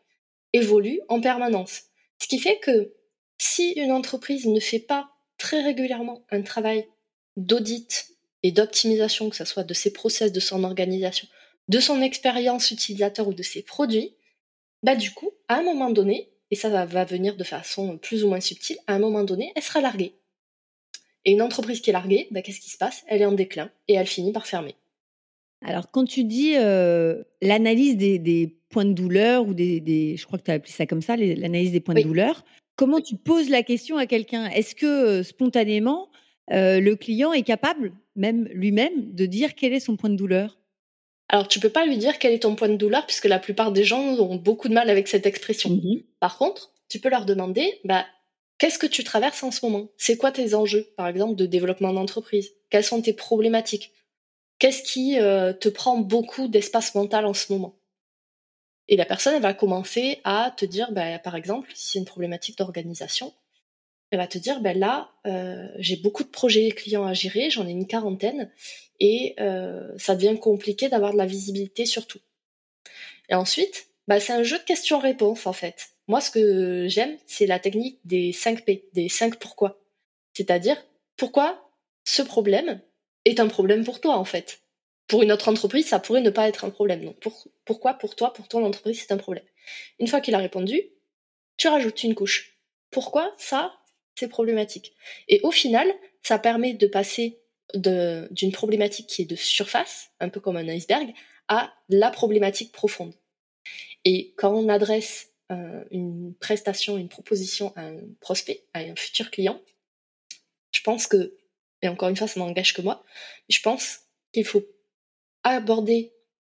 [0.52, 1.82] évoluent en permanence.
[2.20, 2.94] Ce qui fait que
[3.38, 6.86] si une entreprise ne fait pas très régulièrement un travail
[7.36, 8.15] d'audit
[8.46, 11.26] et d'optimisation, que ce soit de ses process, de son organisation,
[11.68, 14.14] de son expérience utilisateur ou de ses produits,
[14.84, 18.28] bah du coup, à un moment donné, et ça va, venir de façon plus ou
[18.28, 20.14] moins subtile, à un moment donné, elle sera larguée.
[21.24, 23.02] Et une entreprise qui est larguée, bah, qu'est-ce qui se passe?
[23.08, 24.76] Elle est en déclin et elle finit par fermer.
[25.64, 26.52] Alors, quand tu dis
[27.42, 31.02] l'analyse des, points de douleur ou des, je crois que tu as appelé ça comme
[31.02, 32.44] ça, l'analyse des points de douleur,
[32.76, 34.48] comment tu poses la question à quelqu'un?
[34.50, 36.10] Est-ce que spontanément,
[36.48, 40.58] le client est capable, même lui-même, de dire quel est son point de douleur.
[41.28, 43.72] Alors, tu peux pas lui dire quel est ton point de douleur, puisque la plupart
[43.72, 45.70] des gens ont beaucoup de mal avec cette expression.
[45.70, 48.06] Mmh Par contre, tu peux leur demander, bah,
[48.58, 49.88] qu'est-ce que tu traverses en ce moment?
[49.96, 52.52] C'est quoi tes enjeux, par exemple, de développement d'entreprise?
[52.70, 53.92] Quelles sont tes problématiques?
[54.58, 57.76] Qu'est-ce qui euh, te prend beaucoup d'espace mental en ce moment?
[58.88, 62.04] Et la personne, elle va commencer à te dire, bah, par exemple, si c'est une
[62.04, 63.34] problématique d'organisation,
[64.10, 67.66] elle va te dire, ben là, euh, j'ai beaucoup de projets clients à gérer, j'en
[67.66, 68.50] ai une quarantaine,
[69.00, 72.20] et euh, ça devient compliqué d'avoir de la visibilité sur tout.
[73.28, 75.90] Et ensuite, bah, c'est un jeu de questions-réponses en fait.
[76.08, 79.80] Moi, ce que j'aime, c'est la technique des 5 P, des 5 pourquoi.
[80.34, 80.76] C'est-à-dire,
[81.16, 81.70] pourquoi
[82.04, 82.80] ce problème
[83.24, 84.60] est un problème pour toi en fait?
[85.08, 87.04] Pour une autre entreprise, ça pourrait ne pas être un problème.
[87.04, 87.16] Donc
[87.64, 89.44] pourquoi pour toi, pour ton entreprise, c'est un problème?
[89.98, 90.80] Une fois qu'il a répondu,
[91.56, 92.58] tu rajoutes une couche.
[92.90, 93.72] Pourquoi ça,
[94.18, 94.94] c'est problématique
[95.28, 97.38] Et au final, ça permet de passer
[97.74, 101.12] d'une problématique qui est de surface, un peu comme un iceberg,
[101.48, 103.14] à la problématique profonde.
[104.04, 109.30] Et quand on adresse euh, une prestation, une proposition à un prospect, à un futur
[109.30, 109.60] client,
[110.72, 111.36] je pense que,
[111.82, 113.04] et encore une fois, ça n'engage que moi,
[113.48, 114.00] je pense
[114.32, 114.64] qu'il faut
[115.42, 116.12] aborder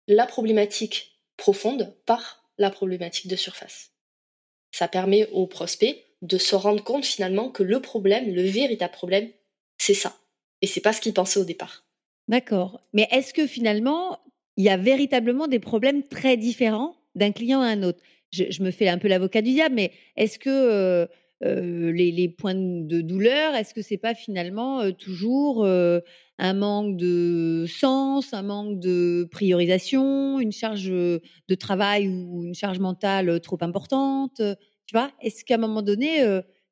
[0.07, 3.93] la problématique profonde par la problématique de surface.
[4.73, 9.29] Ça permet au prospect de se rendre compte finalement que le problème, le véritable problème,
[9.79, 10.17] c'est ça.
[10.63, 11.85] Et c'est pas ce qu'il pensait au départ.
[12.27, 12.81] D'accord.
[12.93, 14.19] Mais est-ce que finalement,
[14.57, 18.01] il y a véritablement des problèmes très différents d'un client à un autre?
[18.31, 21.07] Je, me fais un peu l'avocat du diable, mais est-ce que euh,
[21.45, 27.65] euh, les, points de douleur, est-ce que c'est pas finalement euh, toujours un manque de
[27.67, 34.43] sens, un manque de priorisation, une charge de travail ou une charge mentale trop importante?
[34.89, 35.13] Tu vois?
[35.21, 36.25] Est-ce qu'à un moment donné,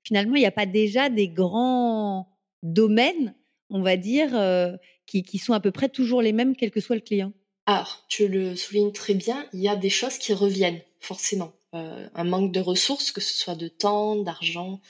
[0.03, 2.29] finalement, il n'y a pas déjà des grands
[2.65, 3.35] domaines
[3.71, 4.77] on va dire, euh,
[5.07, 7.33] qui, sont à peu près toujours les mêmes, quel que soit le client?
[7.67, 11.53] Alors, tu le soulignes très bien, il y a des choses qui reviennent, forcément.
[11.75, 14.81] Euh, un manque de ressources, que ce soit de temps, d'argent,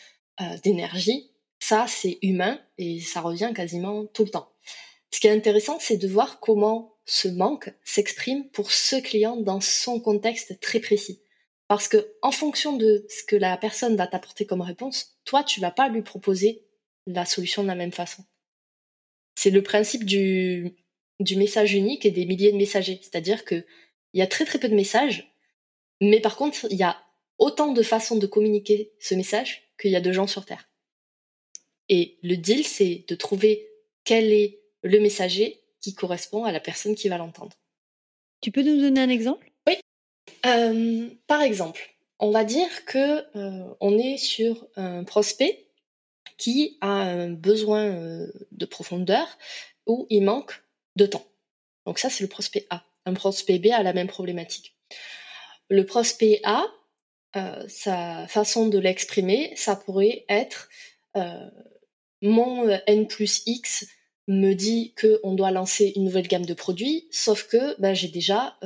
[0.40, 4.52] euh, d'énergie, ça, c'est humain et ça revient quasiment tout le temps.
[5.10, 9.60] Ce qui est intéressant, c'est de voir comment ce manque s'exprime pour ce client dans
[9.60, 11.20] son contexte très précis.
[11.68, 15.60] Parce que en fonction de ce que la personne va t'apporter comme réponse, toi, tu
[15.60, 16.62] vas pas lui proposer
[17.06, 18.24] la solution de la même façon
[19.36, 20.74] c'est le principe du,
[21.20, 22.98] du message unique et des milliers de messagers.
[23.02, 23.64] C'est-à-dire qu'il
[24.14, 25.32] y a très très peu de messages,
[26.00, 27.00] mais par contre, il y a
[27.38, 30.68] autant de façons de communiquer ce message qu'il y a de gens sur Terre.
[31.88, 33.68] Et le deal, c'est de trouver
[34.04, 37.56] quel est le messager qui correspond à la personne qui va l'entendre.
[38.40, 39.52] Tu peux nous donner un exemple?
[40.46, 45.66] Euh, par exemple, on va dire que euh, on est sur un prospect
[46.38, 49.26] qui a un besoin euh, de profondeur
[49.86, 50.62] ou il manque
[50.96, 51.26] de temps.
[51.86, 52.84] Donc ça, c'est le prospect A.
[53.04, 54.76] Un prospect B a la même problématique.
[55.68, 56.64] Le prospect A,
[57.68, 60.70] sa façon de l'exprimer, ça pourrait être
[62.22, 63.86] mon N plus X
[64.26, 68.56] me dit qu'on doit lancer une nouvelle gamme de produits, sauf que ben, j'ai déjà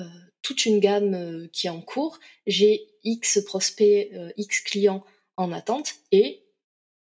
[0.42, 5.04] toute une gamme qui est en cours, j'ai X prospects, X clients
[5.36, 6.42] en attente, et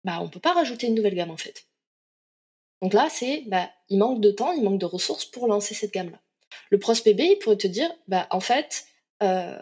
[0.04, 1.66] bah, on peut pas rajouter une nouvelle gamme en fait.
[2.82, 5.92] Donc là, c'est, bah, il manque de temps, il manque de ressources pour lancer cette
[5.92, 6.20] gamme-là.
[6.70, 8.86] Le prospect B, il pourrait te dire, bah, en fait,
[9.22, 9.58] euh,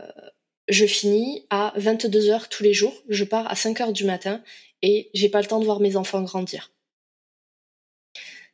[0.68, 4.42] je finis à 22 heures tous les jours, je pars à 5 heures du matin
[4.82, 6.72] et j'ai pas le temps de voir mes enfants grandir.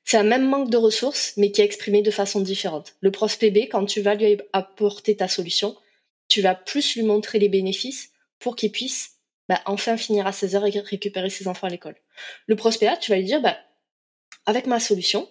[0.04, 2.94] C'est un même manque de ressources, mais qui est exprimé de façon différente.
[3.00, 5.76] Le prospect B, quand tu vas lui apporter ta solution,
[6.28, 9.12] tu vas plus lui montrer les bénéfices pour qu'il puisse
[9.48, 11.96] bah, enfin finir à 16 heures et récupérer ses enfants à l'école.
[12.46, 13.58] Le prospect A, tu vas lui dire, bah,
[14.46, 15.28] avec ma solution,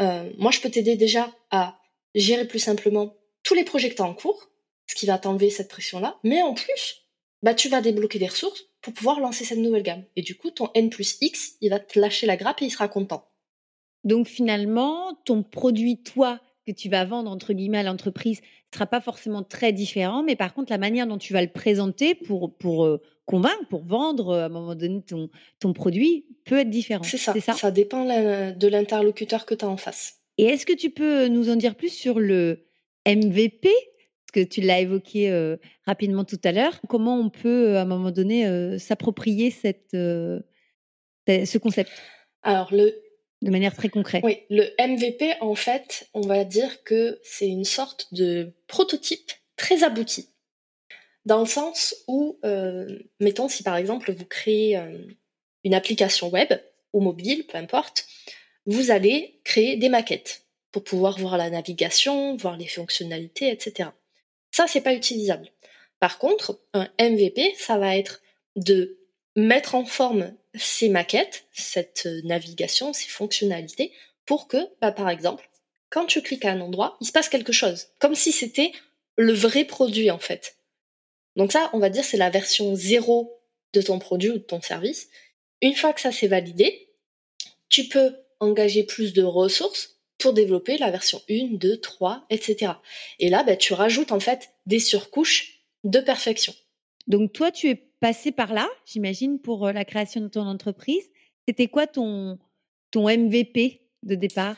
[0.00, 1.78] euh, moi je peux t'aider déjà à
[2.14, 4.50] gérer plus simplement tous les projets que tu en cours,
[4.86, 7.02] ce qui va t'enlever cette pression-là, mais en plus,
[7.42, 10.04] bah, tu vas débloquer des ressources pour pouvoir lancer cette nouvelle gamme.
[10.16, 12.70] Et du coup, ton N plus X, il va te lâcher la grappe et il
[12.70, 13.27] sera content.
[14.04, 18.86] Donc finalement, ton produit, toi, que tu vas vendre entre guillemets à l'entreprise, ne sera
[18.86, 22.56] pas forcément très différent, mais par contre, la manière dont tu vas le présenter pour,
[22.56, 25.30] pour euh, convaincre, pour vendre euh, à un moment donné ton,
[25.60, 27.02] ton produit peut être différent.
[27.02, 27.54] C'est ça, ça?
[27.54, 30.16] Ça dépend de l'interlocuteur que tu as en face.
[30.36, 32.66] Et est-ce que tu peux nous en dire plus sur le
[33.06, 36.78] MVP Parce que tu l'as évoqué euh, rapidement tout à l'heure?
[36.88, 41.90] Comment on peut, à un moment donné, s'approprier cette, ce concept?
[42.42, 42.94] Alors, le
[43.42, 44.24] de manière très concrète.
[44.24, 49.84] Oui, le MVP, en fait, on va dire que c'est une sorte de prototype très
[49.84, 50.30] abouti.
[51.24, 54.98] Dans le sens où, euh, mettons, si par exemple vous créez euh,
[55.64, 56.52] une application web
[56.92, 58.06] ou mobile, peu importe,
[58.66, 63.90] vous allez créer des maquettes pour pouvoir voir la navigation, voir les fonctionnalités, etc.
[64.50, 65.50] Ça, c'est pas utilisable.
[66.00, 68.22] Par contre, un MVP, ça va être
[68.56, 68.98] de
[69.36, 73.92] mettre en forme ces maquettes, cette navigation, ces fonctionnalités,
[74.26, 75.48] pour que, bah, par exemple,
[75.90, 78.72] quand tu cliques à un endroit, il se passe quelque chose, comme si c'était
[79.16, 80.56] le vrai produit en fait.
[81.36, 83.40] Donc ça, on va dire, c'est la version zéro
[83.72, 85.08] de ton produit ou de ton service.
[85.62, 86.88] Une fois que ça s'est validé,
[87.68, 92.72] tu peux engager plus de ressources pour développer la version 1, 2, 3, etc.
[93.18, 96.54] Et là, bah, tu rajoutes en fait des surcouches de perfection.
[97.08, 101.10] Donc toi, tu es passé par là, j'imagine, pour euh, la création de ton entreprise.
[101.48, 102.38] C'était quoi ton,
[102.94, 104.56] MVP de départ?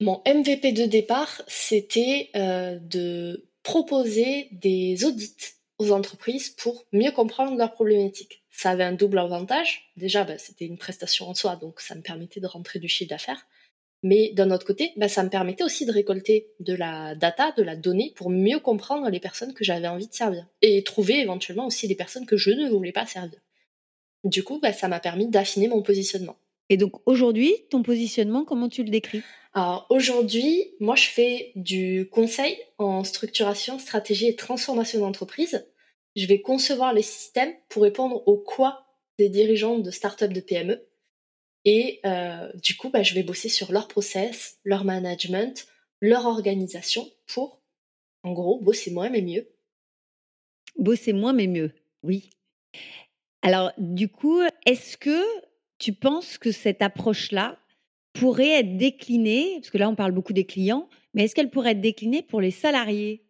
[0.00, 5.34] Mon MVP de départ, c'était euh, de proposer des audits
[5.78, 8.44] aux entreprises pour mieux comprendre leurs problématiques.
[8.50, 9.90] Ça avait un double avantage.
[9.96, 13.10] Déjà, bah, c'était une prestation en soi, donc ça me permettait de rentrer du chiffre
[13.10, 13.46] d'affaires.
[14.04, 17.62] Mais d'un autre côté, bah, ça me permettait aussi de récolter de la data, de
[17.62, 21.66] la donnée pour mieux comprendre les personnes que j'avais envie de servir et trouver éventuellement
[21.66, 23.40] aussi les personnes que je ne voulais pas servir.
[24.22, 26.36] Du coup, bah, ça m'a permis d'affiner mon positionnement.
[26.68, 29.22] Et donc aujourd'hui, ton positionnement, comment tu le décris?
[29.54, 35.66] Alors aujourd'hui, moi je fais du conseil en structuration, stratégie et transformation d'entreprise.
[36.14, 38.84] Je vais concevoir les systèmes pour répondre au quoi
[39.18, 40.82] des dirigeants de start-up de PME
[41.64, 45.66] et euh, du coup, bah, je vais bosser sur leur process, leur management,
[46.00, 47.60] leur organisation pour,
[48.22, 49.48] en gros, bosser moins mais mieux.
[50.76, 52.30] Bosser moins mais mieux, oui.
[53.42, 55.22] Alors, du coup, est-ce que
[55.78, 57.58] tu penses que cette approche-là
[58.12, 61.72] pourrait être déclinée, parce que là, on parle beaucoup des clients, mais est-ce qu'elle pourrait
[61.72, 63.22] être déclinée pour les salariés?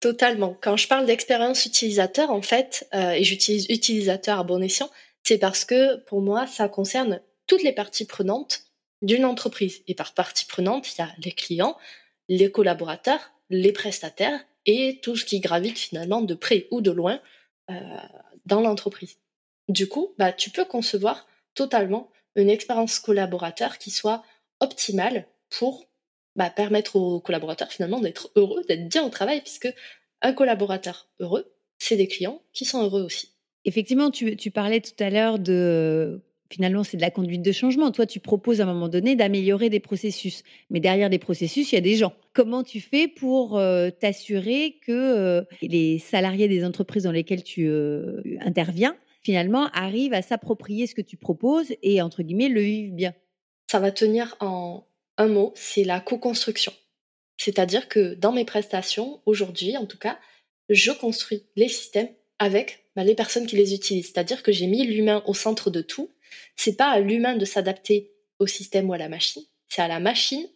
[0.00, 0.56] Totalement.
[0.60, 4.90] Quand je parle d'expérience utilisateur, en fait, euh, et j'utilise utilisateur à bon escient,
[5.22, 7.20] c'est parce que pour moi, ça concerne
[7.50, 8.62] toutes les parties prenantes
[9.02, 9.82] d'une entreprise.
[9.88, 11.76] Et par partie prenante, il y a les clients,
[12.28, 17.20] les collaborateurs, les prestataires et tout ce qui gravite finalement de près ou de loin
[17.68, 17.74] euh,
[18.46, 19.18] dans l'entreprise.
[19.68, 24.22] Du coup, bah, tu peux concevoir totalement une expérience collaborateur qui soit
[24.60, 25.88] optimale pour
[26.36, 29.74] bah, permettre aux collaborateurs finalement d'être heureux, d'être bien au travail, puisque
[30.22, 33.32] un collaborateur heureux, c'est des clients qui sont heureux aussi.
[33.64, 37.90] Effectivement, tu, tu parlais tout à l'heure de finalement, c'est de la conduite de changement.
[37.92, 40.42] Toi, tu proposes à un moment donné d'améliorer des processus.
[40.68, 42.12] Mais derrière des processus, il y a des gens.
[42.32, 47.66] Comment tu fais pour euh, t'assurer que euh, les salariés des entreprises dans lesquelles tu
[47.68, 52.94] euh, interviens, finalement, arrivent à s'approprier ce que tu proposes et, entre guillemets, le vivent
[52.94, 53.14] bien?
[53.70, 54.84] Ça va tenir en
[55.16, 56.72] un mot, c'est la co-construction.
[57.36, 60.18] C'est-à-dire que dans mes prestations, aujourd'hui en tout cas,
[60.68, 64.06] je construis les systèmes avec bah, les personnes qui les utilisent.
[64.06, 66.10] C'est-à-dire que j'ai mis l'humain au centre de tout
[66.56, 70.00] c'est pas à l'humain de s'adapter au système ou à la machine, c'est à la
[70.00, 70.46] machine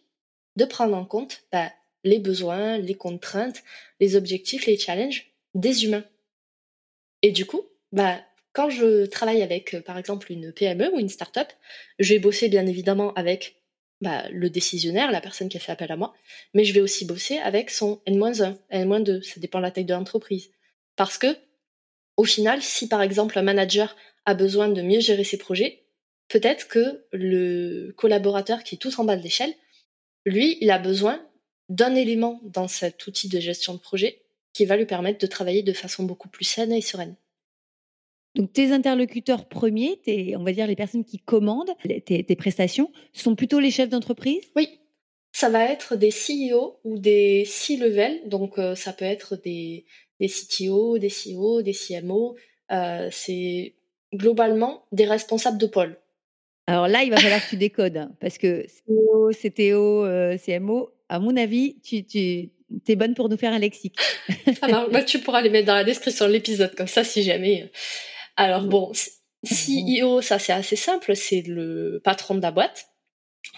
[0.55, 1.71] de prendre en compte bah,
[2.03, 3.63] les besoins, les contraintes,
[3.99, 6.05] les objectifs, les challenges des humains.
[7.21, 8.21] Et du coup, bah,
[8.53, 11.51] quand je travaille avec, euh, par exemple, une PME ou une start-up,
[11.99, 13.61] je vais bosser bien évidemment avec
[14.01, 16.13] bah, le décisionnaire, la personne qui a fait appel à moi,
[16.53, 19.93] mais je vais aussi bosser avec son N-1, N-2, ça dépend de la taille de
[19.93, 20.51] l'entreprise.
[20.95, 21.35] Parce que,
[22.17, 23.95] au final, si par exemple un manager
[24.25, 25.85] a besoin de mieux gérer ses projets,
[26.27, 29.53] peut-être que le collaborateur qui est tout en bas de l'échelle,
[30.25, 31.21] lui, il a besoin
[31.69, 34.21] d'un élément dans cet outil de gestion de projet
[34.53, 37.15] qui va lui permettre de travailler de façon beaucoup plus saine et sereine.
[38.35, 39.99] Donc tes interlocuteurs premiers,
[40.35, 41.73] on va dire les personnes qui commandent
[42.05, 44.43] tes, prestations, sont plutôt les chefs d'entreprise?
[44.55, 44.79] Oui,
[45.31, 49.85] ça va être des CEO ou des C-level, donc euh, ça peut être des,
[50.19, 52.35] des CTO, des CEO, des CMO.
[52.71, 53.75] Euh, c'est
[54.13, 55.97] globalement des responsables de pôle.
[56.67, 60.89] Alors là, il va falloir que tu décodes, hein, parce que CEO, CTO, euh, CMO,
[61.09, 62.49] à mon avis, tu, tu
[62.87, 63.97] es bonne pour nous faire un lexique.
[64.91, 67.63] Bah, tu pourras les mettre dans la description de l'épisode, comme ça, si jamais.
[67.63, 67.67] Euh.
[68.37, 68.91] Alors bon,
[69.45, 72.87] CEO, ça c'est assez simple, c'est le patron de la boîte,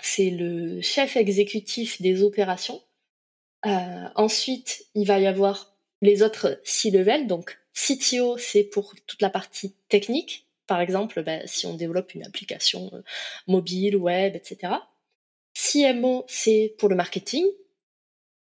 [0.01, 2.81] c'est le chef exécutif des opérations.
[3.65, 9.29] Euh, ensuite, il va y avoir les autres C-level, donc CTO, c'est pour toute la
[9.29, 13.01] partie technique, par exemple, bah, si on développe une application euh,
[13.47, 14.73] mobile, web, etc.
[15.53, 17.45] CMO, c'est pour le marketing.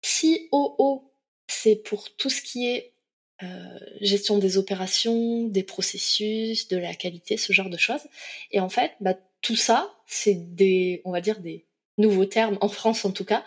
[0.02, 1.12] COO,
[1.46, 2.92] c'est pour tout ce qui est
[3.42, 8.02] euh, gestion des opérations, des processus, de la qualité, ce genre de choses.
[8.50, 11.64] Et en fait, bah, tout ça, c'est des, on va dire, des
[11.96, 13.44] nouveaux termes, en France en tout cas,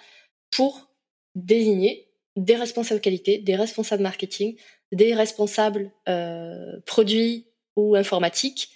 [0.52, 0.90] pour
[1.36, 2.05] désigner
[2.36, 4.58] des responsables qualité, des responsables marketing,
[4.92, 8.72] des responsables euh, produits ou informatiques.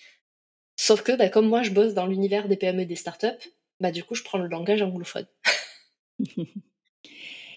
[0.75, 3.27] Sauf que, bah, comme moi, je bosse dans l'univers des PME et des startups,
[3.79, 5.27] bah, du coup, je prends le langage anglophone.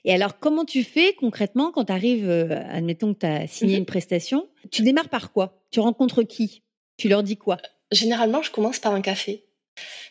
[0.04, 3.74] et alors, comment tu fais concrètement quand tu arrives, euh, admettons que tu as signé
[3.74, 3.80] mhm.
[3.80, 5.62] une prestation, tu démarres par quoi?
[5.70, 6.62] Tu rencontres qui?
[6.96, 7.58] Tu leur dis quoi?
[7.92, 9.46] Généralement, je commence par un café.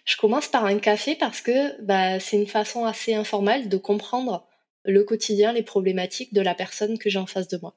[0.06, 4.48] Je commence par un café parce que bah, c'est une façon assez informelle de comprendre
[4.86, 7.76] le quotidien, les problématiques de la personne que j'ai en face de moi.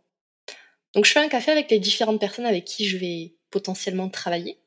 [0.94, 4.58] Donc je fais un café avec les différentes personnes avec qui je vais potentiellement travailler.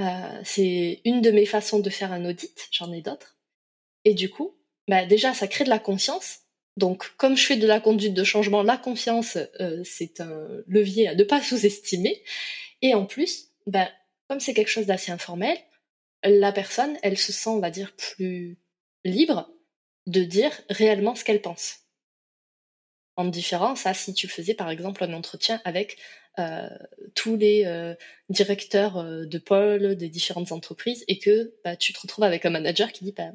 [0.00, 3.36] Euh, c'est une de mes façons de faire un audit, j'en ai d'autres.
[4.04, 4.56] Et du coup,
[4.88, 6.40] bah déjà, ça crée de la confiance.
[6.76, 11.08] Donc, comme je fais de la conduite de changement, la confiance, euh, c'est un levier
[11.08, 12.22] à ne pas sous-estimer.
[12.80, 13.90] Et en plus, bah,
[14.28, 15.56] comme c'est quelque chose d'assez informel,
[16.24, 18.58] la personne, elle se sent, on va dire, plus
[19.04, 19.50] libre
[20.06, 21.80] de dire réellement ce qu'elle pense.
[23.16, 25.98] En différence à si tu faisais par exemple un entretien avec
[27.14, 27.94] tous les
[28.30, 32.90] directeurs de pôle des différentes entreprises et que bah, tu te retrouves avec un manager
[32.90, 33.32] qui dit bah,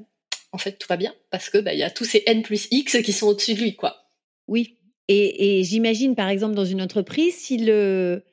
[0.51, 2.68] en fait tout va bien parce que bah, il y a tous ces N plus
[2.72, 4.09] X qui sont au-dessus de lui quoi.
[4.47, 4.78] Oui.
[5.07, 8.24] Et, et j'imagine par exemple dans une entreprise si le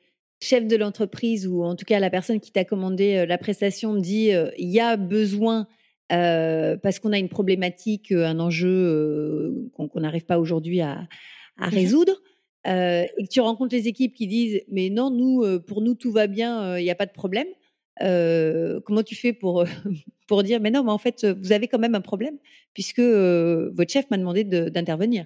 [0.41, 4.31] chef de l'entreprise ou en tout cas la personne qui t'a commandé la prestation dit
[4.57, 5.67] il y a besoin
[6.09, 11.07] parce qu'on a une problématique, un enjeu qu'on n'arrive pas aujourd'hui à,
[11.57, 12.21] à, mmh résoudre.
[12.65, 16.27] et que tu rencontres les équipes qui disent mais non nous pour nous tout va
[16.27, 17.47] bien il n'y a pas de problème.
[17.99, 19.65] Comment tu fais pour
[20.27, 22.37] pour dire mais non mais en fait vous avez quand même un problème
[22.73, 25.25] puisque votre chef m'a demandé d'intervenir.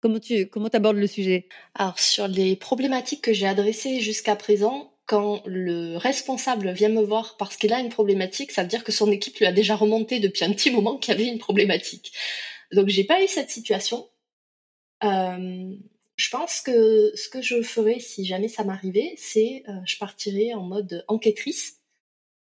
[0.00, 1.48] Comment tu comment abordes le sujet?
[1.74, 7.38] Alors sur les problématiques que j'ai adressées jusqu'à présent quand le responsable vient me voir
[7.38, 10.20] parce qu'il a une problématique, ça veut dire que son équipe lui a déjà remonté
[10.20, 12.12] depuis un petit moment qu'il y avait une problématique.
[12.72, 14.06] Donc j'ai pas eu cette situation.
[15.02, 15.74] Euh,
[16.16, 20.52] je pense que ce que je ferais si jamais ça m'arrivait, c'est euh, je partirais
[20.52, 21.78] en mode enquêtrice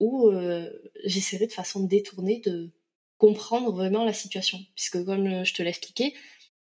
[0.01, 0.69] où euh,
[1.05, 2.71] j'essaierais de façon détournée de
[3.17, 4.59] comprendre vraiment la situation.
[4.75, 6.13] Puisque comme je te l'ai expliqué,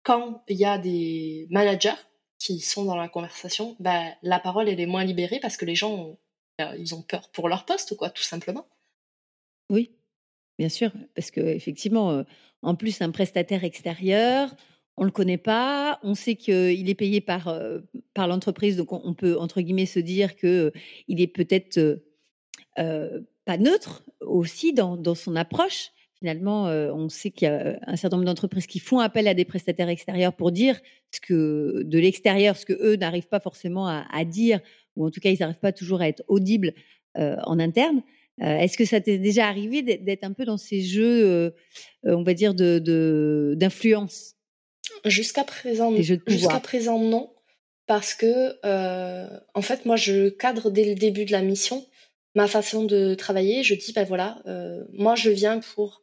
[0.03, 1.97] quand il y a des managers
[2.39, 5.75] qui sont dans la conversation, bah, la parole elle est moins libérée parce que les
[5.75, 6.17] gens
[6.59, 8.67] bah, ils ont peur pour leur poste, quoi, tout simplement.
[9.71, 9.93] Oui,
[10.59, 12.23] bien sûr, parce que effectivement, euh,
[12.63, 14.55] en plus un prestataire extérieur,
[14.97, 17.81] on le connaît pas, on sait qu'il est payé par euh,
[18.15, 20.71] par l'entreprise, donc on, peut entre guillemets se dire que euh,
[21.07, 22.01] il est peut-être
[22.75, 28.17] pas neutre aussi dans, dans son approche finalement, on sait qu'il y a un certain
[28.17, 30.81] nombre d'entreprises qui font appel à des prestataires extérieurs pour dire
[31.13, 34.61] ce que de l'extérieur, ce que eux n'arrivent pas forcément à, dire,
[34.97, 36.75] ou en tout cas ils n'arrivent pas toujours à être audibles
[37.15, 38.03] en interne.
[38.41, 41.55] Est-ce que ça t'est déjà arrivé d'être un peu dans ces jeux,
[42.05, 44.35] on va dire, de d'influence?
[45.05, 47.33] Jusqu'à présent, jusqu'à présent non,
[47.87, 48.57] parce que
[49.55, 51.87] en fait moi je cadre dès le début de la mission
[52.35, 53.63] ma façon de travailler.
[53.63, 54.43] Je dis ben voilà,
[54.93, 56.03] moi je viens pour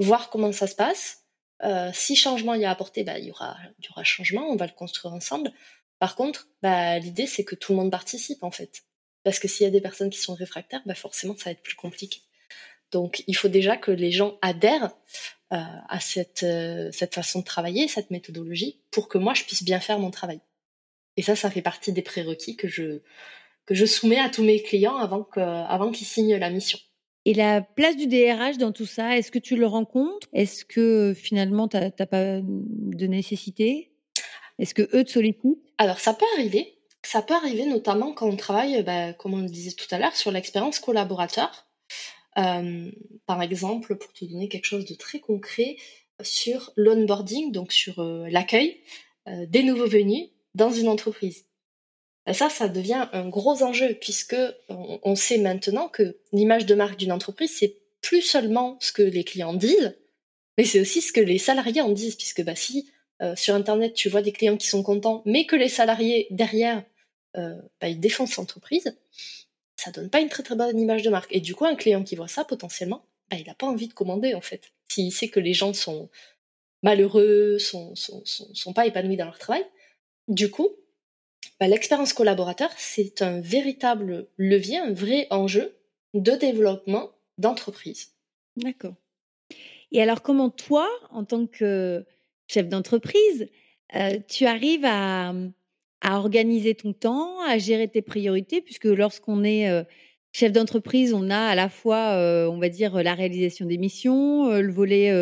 [0.00, 1.18] voir comment ça se passe.
[1.62, 4.56] Euh, si changement y a apporté, bah, il, y aura, il y aura changement, on
[4.56, 5.52] va le construire ensemble.
[5.98, 8.82] Par contre, bah, l'idée c'est que tout le monde participe en fait.
[9.22, 11.62] Parce que s'il y a des personnes qui sont réfractaires, bah, forcément ça va être
[11.62, 12.20] plus compliqué.
[12.90, 14.90] Donc il faut déjà que les gens adhèrent
[15.52, 19.62] euh, à cette, euh, cette façon de travailler, cette méthodologie, pour que moi je puisse
[19.62, 20.40] bien faire mon travail.
[21.16, 23.02] Et ça, ça fait partie des prérequis que je,
[23.66, 26.78] que je soumets à tous mes clients avant, que, avant qu'ils signent la mission.
[27.30, 30.26] Et la place du DRH dans tout ça, est-ce que tu le rencontres?
[30.32, 33.92] Est-ce que finalement, tu n'as pas de nécessité?
[34.58, 35.62] Est-ce que eux te sollicitent?
[35.78, 36.74] Alors, ça peut arriver.
[37.04, 40.16] Ça peut arriver notamment quand on travaille, bah, comme on le disait tout à l'heure,
[40.16, 41.68] sur l'expérience collaborateur.
[42.36, 42.90] Euh,
[43.26, 45.76] par exemple, pour te donner quelque chose de très concret,
[46.22, 48.80] sur l'onboarding, donc sur euh, l'accueil
[49.28, 51.44] euh, des nouveaux venus dans une entreprise.
[52.26, 54.36] Ben ça, ça devient un gros enjeu puisque
[54.68, 59.24] on, sait maintenant que l'image de marque d'une entreprise, c'est plus seulement ce que les
[59.24, 59.96] clients disent,
[60.58, 62.90] mais c'est aussi ce que les salariés en disent, puisque bah, si
[63.22, 66.84] euh, sur Internet tu vois des clients qui sont contents, mais que les salariés derrière,
[67.36, 68.96] euh, bah, ils défoncent l'entreprise,
[69.76, 71.34] ça donne pas une très très bonne image de marque.
[71.34, 73.94] Et du coup, un client qui voit ça, potentiellement, bah, il n'a pas envie de
[73.94, 74.70] commander en fait.
[74.88, 76.10] S'il sait que les gens sont
[76.82, 79.64] malheureux, sont, sont, sont pas épanouis dans leur travail,
[80.28, 80.68] du coup,
[81.60, 85.74] bah, l'expérience collaborateur, c'est un véritable levier, un vrai enjeu
[86.14, 88.12] de développement d'entreprise.
[88.56, 88.94] D'accord.
[89.92, 92.04] Et alors, comment toi, en tant que
[92.46, 93.48] chef d'entreprise,
[93.94, 95.34] euh, tu arrives à,
[96.02, 99.82] organiser ton temps, à gérer tes priorités, puisque lorsqu'on est euh,
[100.32, 102.14] Chef d'entreprise, on a à la fois,
[102.48, 105.12] on va dire, la réalisation des missions, le volet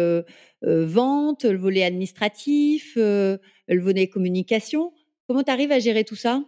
[0.60, 3.38] vente, le volet administratif, le
[3.70, 4.92] volet communication.
[5.28, 6.42] Comment tu arrives à gérer tout ça?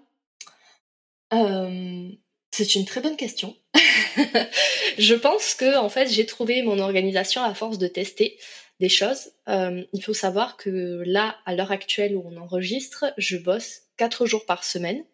[1.30, 3.56] C'est une très bonne question.
[4.98, 8.38] je pense que en fait, j'ai trouvé mon organisation à force de tester
[8.80, 9.30] des choses.
[9.46, 14.44] il faut savoir que là, à l'heure actuelle où on enregistre, je bosse quatre jours
[14.46, 15.04] par semaine.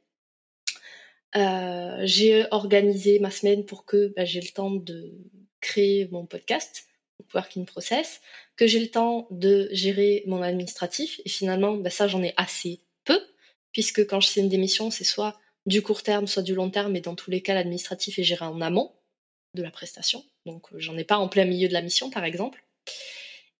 [1.36, 5.12] Euh, j'ai organisé ma semaine pour que bah, j'ai le temps de
[5.60, 6.86] créer mon podcast,
[7.34, 8.20] Working Process,
[8.56, 11.20] que j'ai le temps de gérer mon administratif.
[11.24, 13.20] Et finalement, bah, ça, j'en ai assez peu,
[13.76, 16.92] puisque quand je fais une démission, c'est soit du court terme, soit du long terme,
[16.92, 18.90] mais dans tous les cas, l'administratif est géré en amont
[19.52, 20.24] de la prestation.
[20.46, 22.64] Donc, euh, j'en ai pas en plein milieu de la mission, par exemple.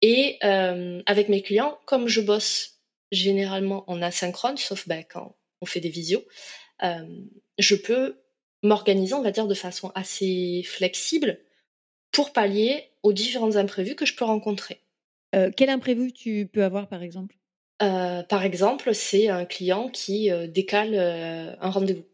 [0.01, 2.79] Et euh, avec mes clients, comme je bosse
[3.11, 6.23] généralement en asynchrone, sauf bah, quand on fait des visios,
[6.81, 7.05] euh,
[7.59, 8.19] je peux
[8.63, 11.39] m'organiser, on va dire, de façon assez flexible
[12.11, 14.81] pour pallier aux différents imprévus que je peux rencontrer.
[15.55, 17.35] Quel imprévu tu peux avoir, par exemple?
[17.81, 20.95] Euh, Par exemple, c'est un client qui décale
[21.59, 22.05] un rendez-vous,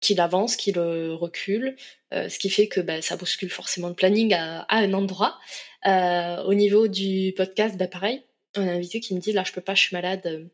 [0.00, 1.76] qu'il avance, qu'il recule,
[2.12, 5.38] ce qui fait que bah, ça bouscule forcément le planning à, un endroit.
[5.86, 8.22] au niveau du podcast, bah, pareil,
[8.54, 10.48] un invité qui me dit là je peux pas, je suis malade,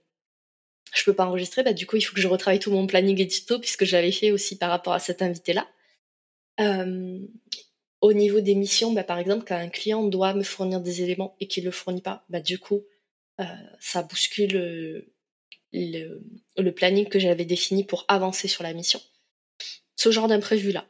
[0.94, 3.20] je peux pas enregistrer, bah du coup il faut que je retravaille tout mon planning
[3.20, 5.66] édito puisque j'avais fait aussi par rapport à cet invité-là.
[6.60, 7.18] Euh,
[8.00, 11.48] au niveau des missions, par exemple, quand un client doit me fournir des éléments et
[11.48, 12.93] qu'il le fournit pas, du coup euh,
[13.80, 14.52] ça bouscule
[15.72, 16.22] le,
[16.56, 19.00] le, planning que j'avais défini pour avancer sur la mission.
[19.96, 20.86] Ce genre d'imprévu là.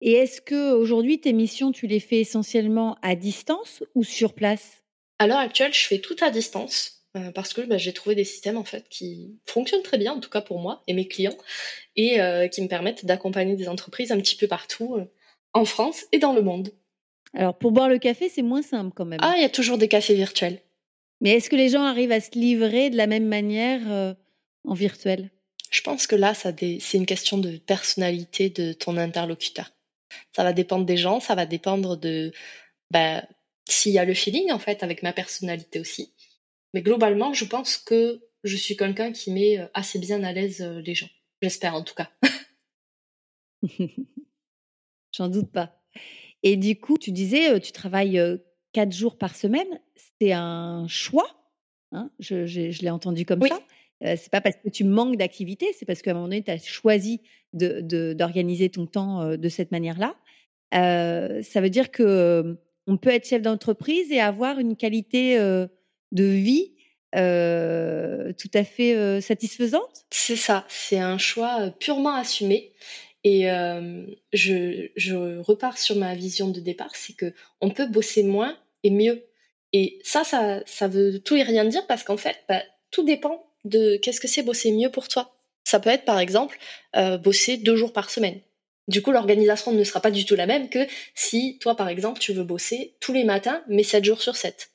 [0.00, 4.82] Et est-ce que aujourd'hui tes missions tu les fais essentiellement à distance ou sur place?
[5.18, 7.04] À l'heure actuelle, je fais tout à distance.
[7.16, 10.20] Euh, parce que bah, j'ai trouvé des systèmes en fait qui fonctionnent très bien, en
[10.20, 11.36] tout cas pour moi et mes clients,
[11.94, 15.04] et euh, qui me permettent d'accompagner des entreprises un petit peu partout euh,
[15.52, 16.70] en France et dans le monde.
[17.32, 19.20] Alors pour boire le café, c'est moins simple quand même.
[19.22, 20.60] Ah, il y a toujours des cafés virtuels.
[21.24, 24.14] Mais est-ce que les gens arrivent à se livrer de la même manière
[24.64, 25.30] en virtuel?
[25.70, 29.72] Je pense que là, c'est une question de personnalité de ton interlocuteur.
[30.36, 32.30] Ça va dépendre des gens, ça va dépendre de
[32.90, 33.26] bah,
[33.68, 36.12] s'il y a le feeling en fait avec ma personnalité aussi.
[36.72, 40.60] Mais globalement, je pense que je suis quelqu'un qui met euh, assez bien à l'aise
[40.60, 41.08] euh, les gens.
[41.40, 42.10] J'espère en tout cas.
[45.12, 45.80] J'en doute pas.
[46.42, 48.20] Et du coup, tu disais, euh, tu travailles
[48.74, 49.80] quatre jours par semaine.
[50.20, 51.26] C'est un choix.
[51.92, 53.58] Hein je, l'ai entendu comme ça.
[54.02, 56.50] Ce c'est pas parce que tu manques d'activité, c'est parce qu'à un moment donné, tu
[56.50, 57.22] as choisi
[57.54, 60.14] d'organiser ton temps de cette manière-là.
[60.72, 66.72] ça veut dire que on peut être chef d'entreprise et avoir une qualité de vie
[67.12, 70.04] tout à fait satisfaisante?
[70.10, 72.72] C'est ça, c'est un choix purement assumé.
[73.22, 73.44] Et
[74.32, 78.90] je, je, repars sur ma vision de départ, c'est que on peut bosser moins et
[78.90, 79.24] mieux.
[79.72, 82.62] Et ça, ça, ça veut tout et rien dire parce qu'en fait, bah,
[82.92, 85.34] tout dépend de qu'est-ce que c'est bosser mieux pour toi.
[85.64, 86.58] Ça peut être par exemple
[87.22, 88.40] bosser deux jours par semaine.
[88.86, 92.20] Du coup, l'organisation ne sera pas du tout la même que si toi, par exemple,
[92.20, 94.70] tu veux bosser tous les matins, mais sept jours sur 7.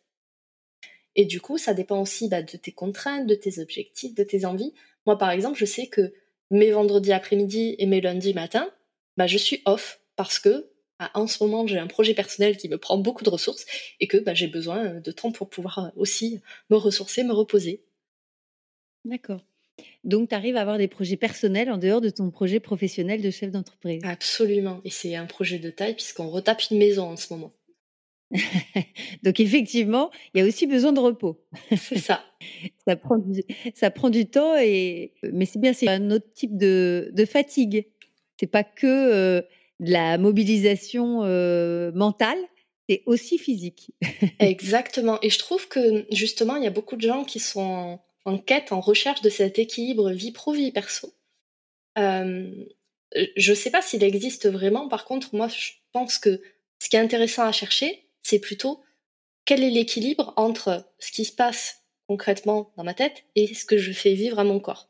[1.15, 4.45] Et du coup, ça dépend aussi bah, de tes contraintes, de tes objectifs, de tes
[4.45, 4.73] envies.
[5.05, 6.13] Moi, par exemple, je sais que
[6.49, 8.71] mes vendredis après-midi et mes lundis matin,
[9.15, 10.68] bah, je suis off parce que
[10.99, 13.65] bah, en ce moment, j'ai un projet personnel qui me prend beaucoup de ressources
[13.99, 17.83] et que bah, j'ai besoin de temps pour pouvoir aussi me ressourcer, me reposer.
[19.05, 19.41] D'accord.
[20.03, 23.31] Donc, tu arrives à avoir des projets personnels en dehors de ton projet professionnel de
[23.31, 24.01] chef d'entreprise?
[24.03, 24.81] Absolument.
[24.83, 27.53] Et c'est un projet de taille puisqu'on retape une maison en ce moment.
[29.23, 31.41] Donc effectivement, il y a aussi besoin de repos.
[31.77, 32.23] C'est ça.
[32.87, 33.41] ça, prend du,
[33.73, 37.87] ça prend du temps, et, mais c'est bien, c'est un autre type de, de fatigue.
[38.39, 39.41] C'est pas que euh,
[39.79, 41.23] la mobilisation
[41.93, 42.39] mentale,
[42.89, 43.91] c'est aussi physique.
[44.39, 45.19] Exactement.
[45.21, 48.71] Et je trouve que justement, il y a beaucoup de gens qui sont en, quête,
[48.71, 51.13] en recherche de cet équilibre vie pro, vie perso.
[51.97, 52.49] Euh,
[53.37, 54.87] je ne sais pas s'il existe vraiment.
[54.87, 56.41] Par contre, moi, je pense que
[56.79, 58.81] ce qui est intéressant à chercher, c'est plutôt
[59.45, 63.77] quel est l'équilibre entre ce qui se passe concrètement dans ma tête et ce que
[63.77, 64.89] je fais vivre à mon corps.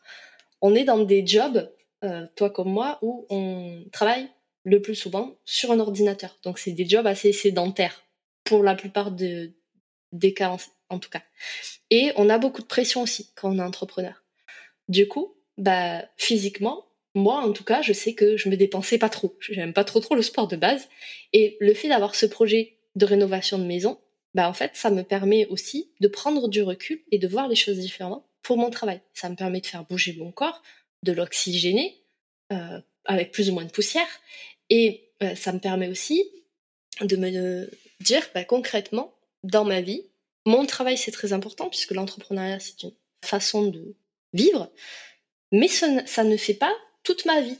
[0.61, 1.69] On est dans des jobs,
[2.03, 4.29] euh, toi comme moi, où on travaille
[4.63, 6.37] le plus souvent sur un ordinateur.
[6.43, 8.03] Donc c'est des jobs assez sédentaires
[8.43, 9.53] pour la plupart des
[10.35, 10.57] cas
[10.89, 11.21] en, tout cas.
[11.89, 14.23] Et on a beaucoup de pression aussi quand on est entrepreneur.
[14.87, 16.85] Du coup, bah physiquement,
[17.15, 19.37] moi en tout cas, je sais que je me dépensais pas trop.
[19.39, 20.89] J'aime pas trop trop le sport de base
[21.33, 23.99] et le fait d'avoir ce projet de rénovation de maison,
[24.33, 27.55] bah en fait, ça me permet aussi de prendre du recul et de voir les
[27.55, 29.01] choses différemment pour mon travail.
[29.13, 30.61] Ça me permet de faire bouger mon corps,
[31.03, 32.03] de l'oxygéner
[32.51, 34.07] euh, avec plus ou moins de poussière.
[34.69, 36.23] Et ça me permet aussi
[37.01, 37.69] de me
[38.01, 40.05] dire bah, concrètement, dans ma vie,
[40.45, 42.93] mon travail c'est très important puisque l'entrepreneuriat c'est une
[43.23, 43.95] façon de
[44.33, 44.71] vivre,
[45.51, 46.73] mais ça ne fait pas
[47.03, 47.57] toute ma vie.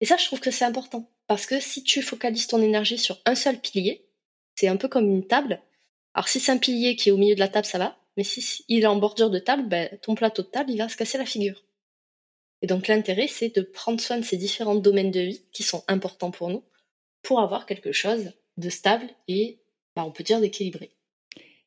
[0.00, 1.08] Et ça, je trouve que c'est important.
[1.26, 4.04] Parce que si tu focalises ton énergie sur un seul pilier,
[4.56, 5.62] c'est un peu comme une table.
[6.14, 7.96] Alors si c'est un pilier qui est au milieu de la table, ça va.
[8.16, 10.88] Mais si il est en bordure de table, ben, ton plateau de table, il va
[10.88, 11.64] se casser la figure.
[12.62, 15.84] Et donc l'intérêt, c'est de prendre soin de ces différents domaines de vie qui sont
[15.88, 16.64] importants pour nous,
[17.22, 19.60] pour avoir quelque chose de stable et,
[19.96, 20.92] ben, on peut dire, d'équilibré.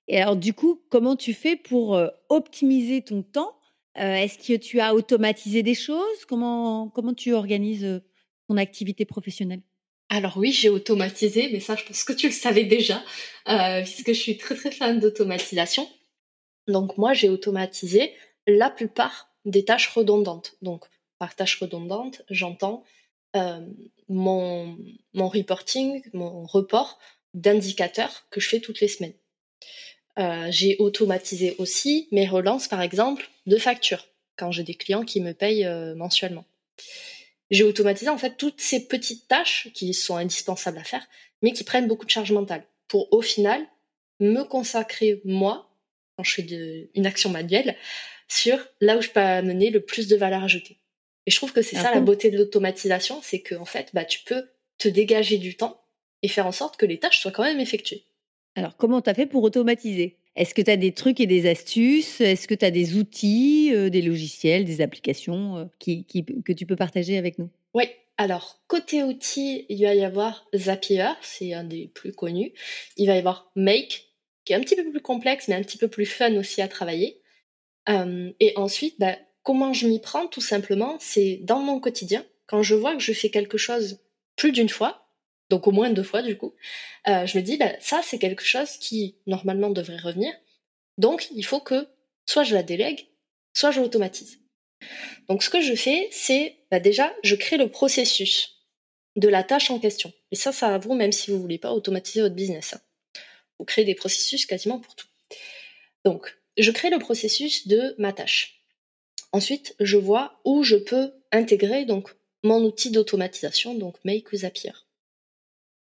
[0.08, 3.56] Et alors du coup, comment tu fais pour euh, optimiser ton temps?
[3.98, 6.26] Euh, Est-ce que tu as automatisé des choses?
[6.28, 8.00] Comment, comment tu organises euh,
[8.48, 9.62] ton activité professionnelle?
[10.10, 13.04] Alors oui, j'ai automatisé, mais ça je pense que tu le savais déjà,
[13.50, 15.90] euh, puisque je suis très très fan d'automatisation.
[16.68, 18.14] Donc moi j'ai automatisé
[18.48, 20.56] la plupart des tâches redondantes.
[20.62, 20.86] Donc
[21.20, 22.84] par tâche redondante, j'entends
[23.36, 23.66] euh,
[24.10, 24.78] mon,
[25.14, 27.00] reporting, mon report
[27.34, 29.14] d'indicateurs que je fais toutes les semaines.
[30.18, 35.20] Euh, j'ai automatisé aussi mes relances, par exemple, de factures, quand j'ai des clients qui
[35.20, 36.46] me payent mensuellement
[37.52, 41.06] j'ai automatisé en fait toutes ces petites tâches qui sont indispensables à faire,
[41.42, 43.66] mais qui prennent beaucoup de charge mentale, pour au final
[44.20, 45.70] me consacrer moi,
[46.18, 47.76] quand je fais une action manuelle,
[48.28, 50.80] sur là où je peux amener le plus de valeur ajoutée.
[51.26, 54.06] Et je trouve que c'est ça la beauté de l'automatisation, c'est que en fait, bah,
[54.06, 54.44] tu peux
[54.78, 55.82] te dégager du temps
[56.22, 58.06] et faire en sorte que les tâches soient quand même effectuées.
[58.56, 60.18] Alors, comment tu as fait pour automatiser?
[60.36, 62.22] Est-ce que tu as des trucs et des astuces?
[62.22, 66.66] Est-ce que tu as des outils, euh, des logiciels, des applications euh, qui, que tu
[66.66, 67.50] peux partager avec nous?
[67.74, 67.86] Oui,
[68.18, 72.54] alors côté outils, il va y avoir Zapier, c'est un des plus connus.
[72.98, 74.14] Il va y avoir Make,
[74.44, 76.68] qui est un petit peu plus complexe, mais un petit peu plus fun aussi à
[76.68, 77.22] travailler.
[77.90, 82.64] Euh, et ensuite, bah, comment je m'y prends Tout simplement, c'est dans mon quotidien, quand
[82.64, 84.00] je vois que je fais quelque chose
[84.36, 85.08] plus d'une fois,
[85.50, 86.56] donc au moins deux fois du coup,
[87.08, 90.34] euh, je me dis, bah, ça c'est quelque chose qui normalement devrait revenir,
[90.98, 91.88] donc il faut que
[92.26, 93.08] soit je la délègue,
[93.54, 94.40] soit je l'automatise.
[95.30, 98.56] Donc ce que je fais, c'est bah, déjà, je crée le processus
[99.16, 100.12] de la tâche en question.
[100.32, 102.74] Et ça, ça va vous, même si vous voulez pas automatiser votre business.
[102.74, 102.82] Hein.
[103.60, 105.08] Vous créez des processus quasiment pour tout.
[106.04, 108.62] Donc, je crée le processus de ma tâche.
[109.32, 114.72] Ensuite, je vois où je peux intégrer donc mon outil d'automatisation, donc Make ou Zapier.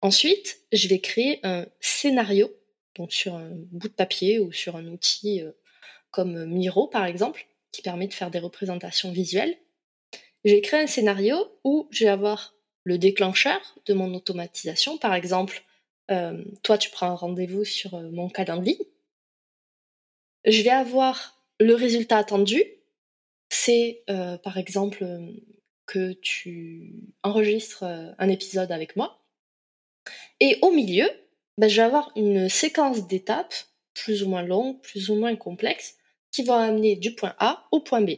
[0.01, 2.51] Ensuite, je vais créer un scénario,
[2.95, 5.51] donc sur un bout de papier ou sur un outil euh,
[6.11, 9.57] comme Miro par exemple, qui permet de faire des représentations visuelles.
[10.43, 14.97] Je vais créer un scénario où je vais avoir le déclencheur de mon automatisation.
[14.97, 15.63] Par exemple,
[16.09, 18.91] euh, toi, tu prends un rendez-vous sur euh, mon calendrier.
[20.45, 22.63] Je vais avoir le résultat attendu.
[23.49, 24.03] C'est
[24.43, 25.05] par exemple
[25.85, 29.21] que tu enregistres un épisode avec moi.
[30.39, 31.07] Et au milieu,
[31.57, 33.53] ben, je vais avoir une séquence d'étapes,
[33.93, 35.95] plus ou moins longue, plus ou moins complexe,
[36.31, 38.11] qui vont amener du point A au point B.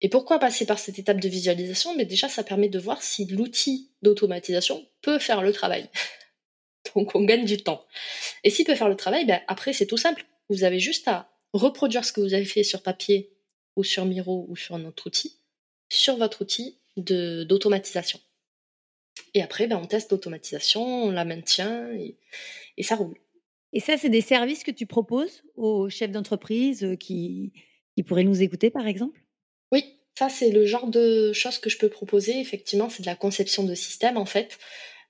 [0.00, 1.96] Et pourquoi passer par cette étape de visualisation?
[1.96, 5.88] Mais déjà, ça permet de voir si l'outil d'automatisation peut faire le travail.
[6.94, 7.84] Donc, on gagne du temps.
[8.44, 10.24] Et s'il peut faire le travail, ben, après, c'est tout simple.
[10.48, 13.32] Vous avez juste à reproduire ce que vous avez fait sur papier
[13.76, 15.40] ou sur Miro ou sur un autre outil,
[15.88, 18.20] sur votre outil d'automatisation.
[19.34, 23.16] Et après, ben, on teste l'automatisation, on la maintient et, ça roule.
[23.72, 27.52] Et ça, c'est des services que tu proposes aux chefs d'entreprise euh, qui,
[27.94, 29.20] qui pourraient nous écouter, par exemple?
[29.72, 29.84] Oui,
[30.18, 32.40] ça, c'est le genre de choses que je peux proposer.
[32.40, 34.58] Effectivement, c'est de la conception de système, en fait,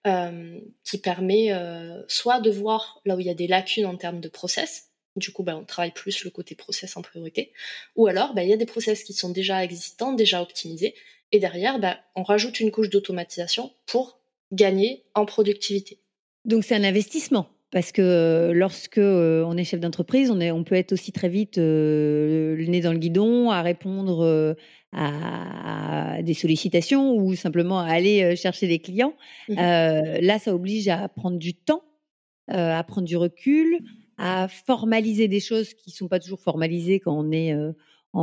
[0.06, 3.96] euh, qui permet euh, soit de voir là où il y a des lacunes en
[3.96, 4.87] termes de process,
[5.18, 7.52] du coup, ben, on travaille plus le côté process en priorité.
[7.96, 10.94] Ou alors, ben, il y a des process qui sont déjà existants, déjà optimisés,
[11.32, 14.20] et derrière, bah, on rajoute une couche d'automatisation pour
[14.52, 15.98] gagner en productivité.
[16.44, 20.64] Donc c'est un investissement parce que euh, lorsque euh, on est chef d'entreprise, on, on
[20.64, 24.56] peut être aussi très vite euh, le nez dans le guidon à répondre
[24.92, 29.12] à, des sollicitations ou simplement à aller chercher des clients.
[29.48, 29.54] Mmh.
[29.54, 31.82] là, ça oblige à prendre du temps,
[32.48, 33.80] à prendre du recul,
[34.18, 37.54] à formaliser des choses qui ne sont pas toujours formalisées quand on est
[38.12, 38.20] en,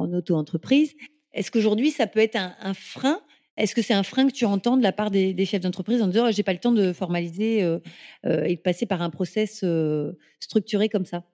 [0.00, 0.94] en auto-entreprise.
[1.34, 3.20] Est-ce qu'aujourd'hui, ça peut être un, frein?
[3.56, 6.06] Est-ce que c'est un frein que tu entends de la part des, chefs d'entreprise en
[6.06, 7.78] disant j'ai pas le temps de formaliser euh,
[8.24, 11.24] euh, et de passer par un process euh, structuré comme ça?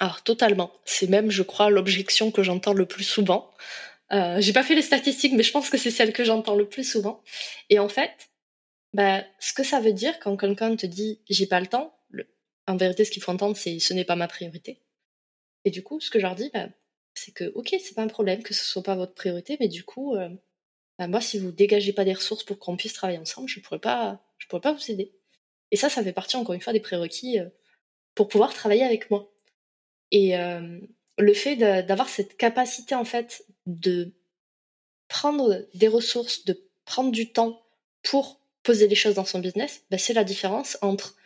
[0.00, 0.72] Alors totalement.
[0.84, 3.50] C'est même, je crois, l'objection que j'entends le plus souvent.
[4.12, 6.68] Euh, j'ai pas fait les statistiques, mais je pense que c'est celle que j'entends le
[6.68, 7.22] plus souvent.
[7.70, 8.12] Et en fait,
[8.92, 11.93] bah, ce que ça veut dire quand quelqu'un te dit j'ai pas le temps,
[12.66, 14.80] en vérité, ce qu'il faut entendre, c'est ce n'est pas ma priorité.
[15.64, 16.68] Et du coup, ce que je leur dis, bah,
[17.14, 19.84] c'est que ok, c'est pas un problème que ce soit pas votre priorité, mais du
[19.84, 20.28] coup, euh,
[20.98, 23.78] bah, moi, si vous dégagez pas des ressources pour qu'on puisse travailler ensemble, je pourrais
[23.78, 25.12] pas, je pourrais pas vous aider.
[25.70, 27.48] Et ça, ça fait partie encore une fois des prérequis euh,
[28.14, 29.32] pour pouvoir travailler avec moi.
[30.10, 30.78] Et euh,
[31.18, 34.12] le fait d'avoir cette capacité en fait de
[35.08, 37.62] prendre des ressources, de prendre du temps
[38.02, 41.16] pour poser les choses dans son business, bah, c'est la différence entre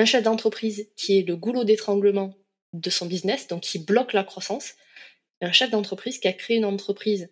[0.00, 2.34] un chef d'entreprise qui est le goulot d'étranglement
[2.72, 4.74] de son business, donc qui bloque la croissance,
[5.40, 7.30] et un chef d'entreprise qui a créé une entreprise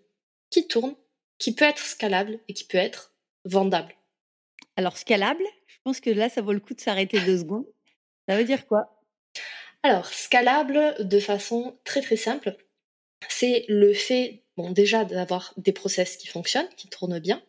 [0.50, 0.94] qui tourne,
[1.38, 3.14] qui peut être scalable et qui peut être
[3.44, 3.94] vendable.
[4.76, 7.66] Alors scalable, je pense que là, ça vaut le coup de s'arrêter deux secondes.
[8.28, 9.02] Ça veut dire quoi?
[9.82, 12.56] Alors, scalable de façon très très simple,
[13.28, 17.40] c'est le fait, bon déjà d'avoir des process qui fonctionnent, qui tournent bien,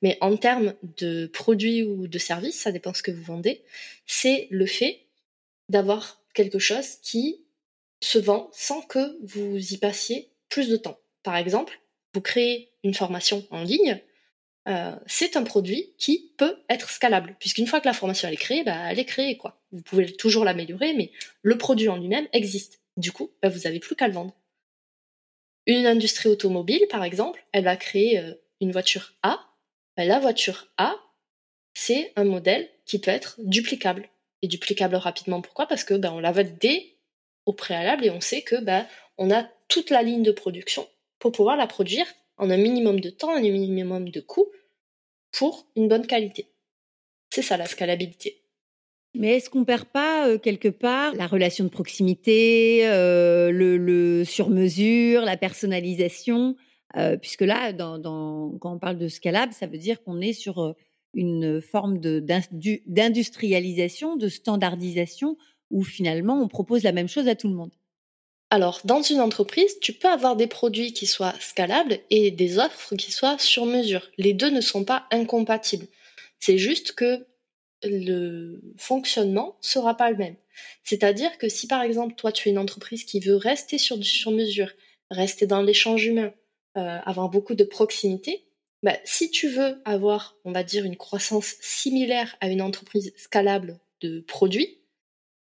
[0.00, 3.62] mais en termes de produits ou de services, ça dépend ce que vous vendez,
[4.06, 5.00] c'est le fait
[5.68, 7.42] d'avoir quelque chose qui
[8.00, 10.98] se vend sans que vous y passiez plus de temps.
[11.24, 11.80] Par exemple,
[12.14, 14.00] vous créez une formation en ligne,
[14.68, 18.62] euh, c'est un produit qui peut être scalable, puisqu'une fois que la formation est créée,
[18.62, 19.36] bah, elle est créée.
[19.36, 19.60] quoi.
[19.72, 21.10] Vous pouvez toujours l'améliorer, mais
[21.42, 22.80] le produit en lui-même existe.
[22.96, 24.36] Du coup, bah, vous n'avez plus qu'à le vendre.
[25.66, 29.40] Une industrie automobile, par exemple, elle va créer euh, une voiture A.
[29.96, 30.96] Bah, la voiture A,
[31.74, 34.08] c'est un modèle qui peut être duplicable.
[34.42, 35.40] Et duplicable rapidement.
[35.40, 35.66] Pourquoi?
[35.66, 36.96] Parce que on la vote dès
[37.46, 38.56] au préalable et on sait que
[39.18, 40.88] on a toute la ligne de production
[41.20, 42.06] pour pouvoir la produire
[42.38, 44.50] en un minimum de temps, un minimum de coût
[45.30, 46.48] pour une bonne qualité.
[47.30, 48.41] C'est ça la scalabilité.
[49.14, 55.22] Mais est-ce qu'on perd pas euh, quelque part la relation de proximité, euh, le, sur-mesure,
[55.22, 56.56] la personnalisation?
[56.96, 60.74] Euh, Puisque là, quand on parle de scalable, ça veut dire qu'on est sur
[61.14, 65.36] une forme d'industrialisation, de standardisation,
[65.70, 67.72] où finalement on propose la même chose à tout le monde.
[68.50, 72.94] Alors, dans une entreprise, tu peux avoir des produits qui soient scalables et des offres
[72.96, 74.10] qui soient sur mesure.
[74.18, 75.86] Les deux ne sont pas incompatibles.
[76.38, 77.26] C'est juste que
[77.84, 80.36] le fonctionnement sera pas le même.
[80.84, 84.08] C'est-à-dire que si par exemple toi tu es une entreprise qui veut rester sur du
[84.08, 84.70] sur mesure,
[85.10, 86.32] rester dans l'échange humain,
[86.76, 88.44] euh, avoir beaucoup de proximité,
[88.82, 93.78] bah, si tu veux avoir, on va dire, une croissance similaire à une entreprise scalable
[94.00, 94.78] de produits,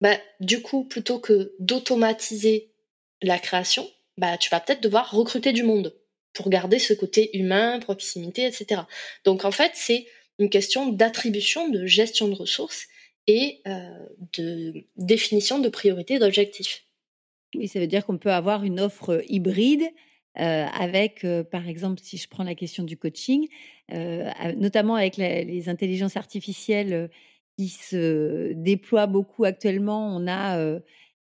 [0.01, 2.71] bah, du coup, plutôt que d'automatiser
[3.23, 5.95] la création, bah, tu vas peut-être devoir recruter du monde
[6.33, 8.83] pour garder ce côté humain, proximité, etc.
[9.25, 10.07] Donc en fait, c'est
[10.39, 12.87] une question d'attribution, de gestion de ressources
[13.27, 13.91] et euh,
[14.37, 16.85] de définition de priorités, d'objectifs.
[17.55, 19.85] Oui, ça veut dire qu'on peut avoir une offre hybride
[20.39, 23.49] euh, avec, euh, par exemple, si je prends la question du coaching,
[24.57, 27.09] notamment avec les intelligences artificielles
[27.57, 30.81] qui se déploient beaucoup actuellement, on a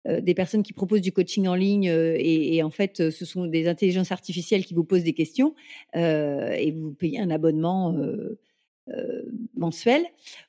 [0.07, 3.23] euh, des personnes qui proposent du coaching en ligne euh, et, en fait, euh, ce
[3.23, 5.55] sont des intelligences artificielles qui vous posent des questions
[5.95, 7.95] et vous payez un abonnement
[9.55, 10.03] mensuel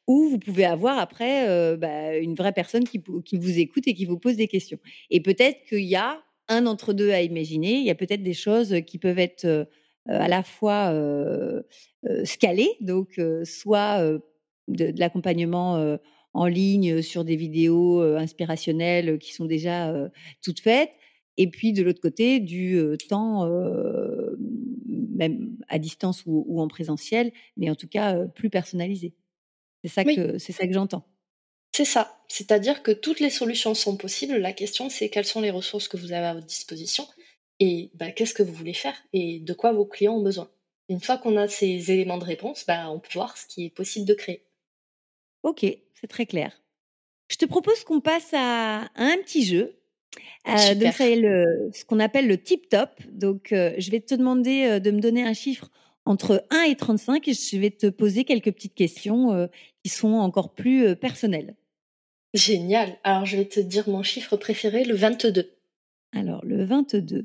[0.07, 4.07] ou vous pouvez avoir après bah, une vraie personne qui, qui, vous écoute et qui
[4.07, 4.79] vous pose des questions.
[5.11, 7.75] Et peut-être qu'il y a un entre deux à imaginer.
[7.75, 9.69] Il y a peut-être des choses qui peuvent être
[10.07, 10.93] à la fois
[12.25, 14.03] scalées, donc soit
[14.69, 15.97] de, de l'accompagnement
[16.33, 20.11] en ligne sur des vidéos inspirationnelles qui sont déjà
[20.43, 20.91] toutes faites.
[21.37, 23.49] Et puis de l'autre côté, du temps,
[24.87, 29.15] même à distance ou, en présentiel, mais en tout cas plus personnalisé.
[29.83, 31.07] C'est ça, que, c'est ça que j'entends.
[31.73, 32.23] C'est ça.
[32.29, 34.37] C'est-à-dire que toutes les solutions sont possibles.
[34.37, 37.07] La question, c'est quelles sont les ressources que vous avez à votre disposition
[37.61, 40.51] et bah, qu'est-ce que vous voulez faire et de quoi vos clients ont besoin.
[40.89, 43.71] Une fois qu'on a ces éléments de réponse, bah, on peut voir ce qui est
[43.71, 44.45] possible de créer.
[45.43, 46.61] Ok, c'est très clair.
[47.29, 49.79] Je te propose qu'on passe à, un petit jeu.
[50.49, 52.91] Euh, donc, ça le, ce qu'on appelle le tip top.
[53.11, 55.71] Donc, euh, je vais te demander euh, de me donner un chiffre
[56.05, 59.49] entre 1 et 35 et je vais te poser quelques petites questions
[59.83, 61.55] qui sont encore plus personnelles.
[62.35, 62.99] Génial.
[63.05, 65.51] Alors, je vais te dire mon chiffre préféré, le 22.
[66.15, 67.25] Alors, le 22.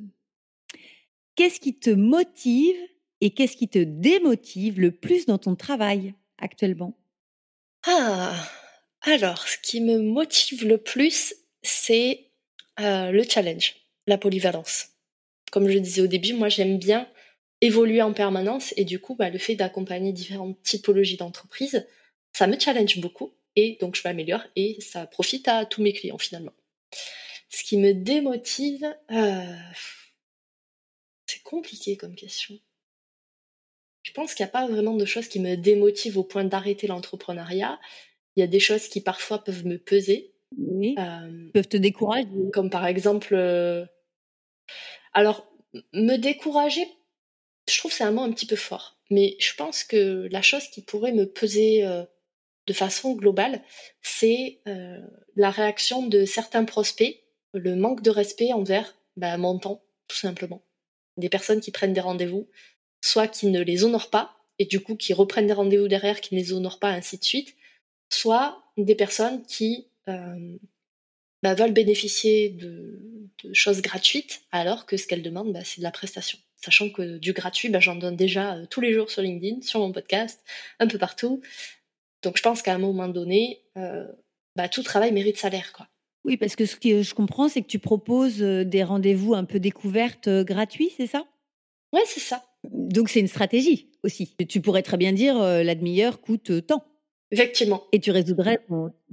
[1.35, 2.77] Qu'est-ce qui te motive
[3.19, 6.95] et qu'est-ce qui te démotive le plus dans ton travail actuellement?
[7.85, 8.33] Ah,
[9.01, 12.28] alors, ce qui me motive le plus, c'est
[12.79, 13.75] euh, le challenge,
[14.07, 14.89] la polyvalence.
[15.51, 17.07] Comme je disais au début, moi j'aime bien
[17.61, 21.85] évoluer en permanence et du coup, bah, le fait d'accompagner différentes typologies d'entreprises,
[22.33, 26.17] ça me challenge beaucoup et donc je m'améliore et ça profite à tous mes clients
[26.17, 26.53] finalement.
[27.49, 29.55] Ce qui me démotive, euh,
[31.25, 32.57] c'est compliqué comme question.
[34.03, 36.87] Je pense qu'il n'y a pas vraiment de choses qui me démotivent au point d'arrêter
[36.87, 37.79] l'entrepreneuriat.
[38.35, 40.33] Il y a des choses qui parfois peuvent me peser.
[40.57, 40.95] Oui.
[41.53, 42.27] Peuvent te décourager.
[42.53, 43.35] Comme par exemple.
[45.13, 45.47] Alors,
[45.93, 46.85] me décourager,
[47.69, 48.97] je trouve que c'est un mot un petit peu fort.
[49.09, 52.03] Mais je pense que la chose qui pourrait me peser euh,
[52.67, 53.63] de façon globale,
[54.01, 54.99] c'est euh,
[55.35, 57.23] la réaction de certains prospects,
[57.53, 60.61] le manque de respect envers bah, mon temps, tout simplement.
[61.17, 62.47] Des personnes qui prennent des rendez-vous,
[63.01, 66.35] soit qui ne les honorent pas, et du coup qui reprennent des rendez-vous derrière, qui
[66.35, 67.55] ne les honorent pas, ainsi de suite,
[68.09, 69.88] soit des personnes qui
[71.41, 72.99] bah, veulent bénéficier de,
[73.53, 76.37] choses gratuites, alors que ce qu'elles demandent, bah, c'est de la prestation.
[76.57, 79.79] Sachant que du gratuit, bah, j'en donne déjà euh, tous les jours sur LinkedIn, sur
[79.79, 80.43] mon podcast,
[80.79, 81.41] un peu partout.
[82.21, 84.05] Donc je pense qu'à un moment donné, euh,
[84.73, 85.71] tout travail mérite salaire.
[85.71, 85.87] quoi.
[86.25, 89.61] Oui, parce que ce que je comprends, c'est que tu proposes des rendez-vous un peu
[89.61, 91.25] découvertes gratuits, c'est ça?
[91.93, 92.43] Ouais, c'est ça.
[92.65, 94.35] Donc c'est une stratégie aussi.
[94.49, 96.88] Tu pourrais très bien dire la demi-heure coûte tant.
[97.31, 97.85] Effectivement.
[97.91, 98.59] Et tu résoudrais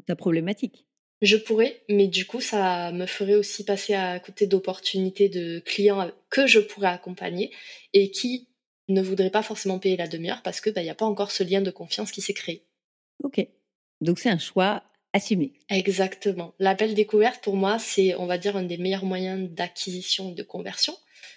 [0.07, 0.87] ta problématique.
[1.23, 6.11] Je pourrais, mais du coup, ça me ferait aussi passer à côté d'opportunités de clients
[6.29, 7.53] que je pourrais accompagner
[7.95, 8.49] et qui
[8.89, 11.43] ne voudraient pas forcément payer la demi-heure parce que bah, n'y a pas encore ce
[11.43, 12.67] lien de confiance qui s'est créé.
[13.23, 13.47] Ok.
[14.03, 14.83] Donc c'est un choix
[15.15, 15.55] assumé.
[15.71, 16.55] Exactement.
[16.59, 20.43] L'appel découverte, pour moi, c'est, on va dire, un des meilleurs moyens d'acquisition et de
[20.43, 20.95] conversion,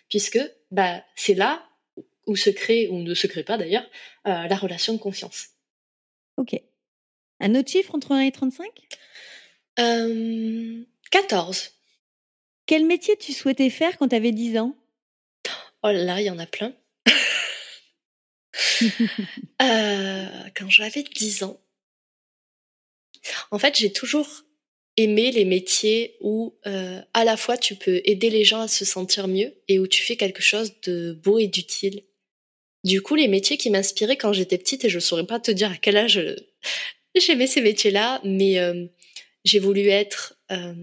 [0.09, 0.39] puisque
[0.71, 1.63] bah, c'est là
[2.27, 3.89] où se crée, ou ne se crée pas d'ailleurs,
[4.27, 5.47] euh, la relation de confiance.
[6.39, 6.55] Ok.
[7.41, 8.65] Un autre chiffre entre 1 et 35
[9.79, 11.71] euh, 14.
[12.65, 14.77] Quel métier tu souhaitais faire quand tu avais 10 ans?
[15.83, 16.73] Oh là, il y en a plein.
[19.61, 20.25] Euh,
[20.55, 21.59] quand j'avais 10 ans,
[23.51, 24.43] en fait, j'ai toujours
[24.95, 28.85] aimé les métiers où euh, à la fois tu peux aider les gens à se
[28.85, 32.03] sentir mieux et où tu fais quelque chose de beau et d'utile.
[32.83, 35.71] Du coup, les métiers qui m'inspiraient quand j'étais petite, et je saurais pas te dire
[35.71, 36.21] à quel âge
[37.15, 38.85] j'aimais ces métiers-là, mais euh,
[39.43, 40.73] j'ai voulu être euh,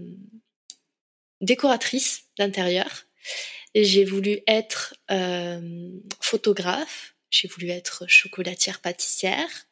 [1.41, 3.05] décoratrice d'intérieur,
[3.75, 5.89] j'ai voulu être euh,
[6.21, 9.67] photographe, j'ai voulu être chocolatière pâtissière,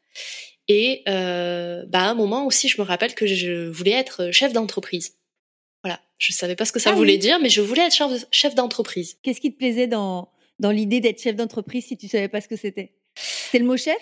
[0.67, 4.51] et euh, bah à un moment aussi, je me rappelle que je voulais être chef
[4.53, 5.15] d'entreprise.
[5.83, 7.19] Voilà, je savais pas ce que ça Ah voulait oui.
[7.19, 9.17] dire, mais je voulais être chef d'entreprise.
[9.21, 12.47] Qu'est-ce qui te plaisait dans, dans l'idée d'être chef d'entreprise si tu savais pas ce
[12.47, 12.93] que c'était?
[13.15, 13.97] C'était le mot chef?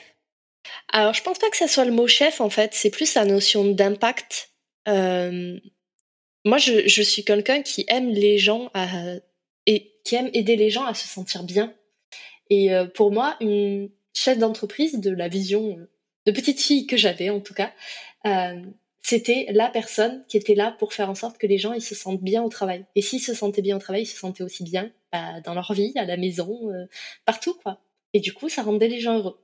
[0.91, 2.73] Alors, je pense pas que ça soit le mot chef, en fait.
[2.73, 4.51] C'est plus la notion d'impact.
[4.85, 8.71] Moi, je, suis quelqu'un qui aime les gens
[9.65, 11.73] et qui aime aider les gens à se sentir bien.
[12.49, 15.77] Et pour moi, une chef d'entreprise, de la vision
[16.25, 17.73] de petite fille que j'avais, en tout cas,
[19.05, 21.93] c'était la personne qui était là pour faire en sorte que les gens ils se
[21.93, 22.85] sentent bien au travail.
[22.95, 25.73] Et s'ils se sentaient bien au travail, ils se sentaient aussi bien bah, dans leur
[25.73, 26.85] vie, à la maison, euh,
[27.25, 27.81] partout, quoi.
[28.13, 29.39] Et du coup, ça rendait les gens heureux.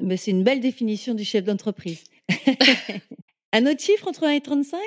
[0.00, 2.04] Mais C'est une belle définition du chef d'entreprise.
[3.52, 4.78] Un autre chiffre entre 1 et 35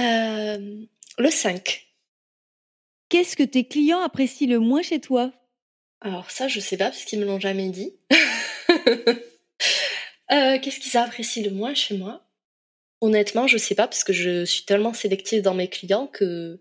[0.00, 0.84] Euh,
[1.18, 1.86] le 5.
[3.08, 5.32] Qu'est-ce que tes clients apprécient le moins chez toi?
[6.00, 7.92] Alors ça, je sais pas parce qu'ils me l'ont jamais dit.
[10.32, 12.25] Euh, Qu'est-ce qu'ils apprécient le moins chez moi?
[13.00, 16.60] Honnêtement, je sais pas parce que je suis tellement sélective dans mes clients que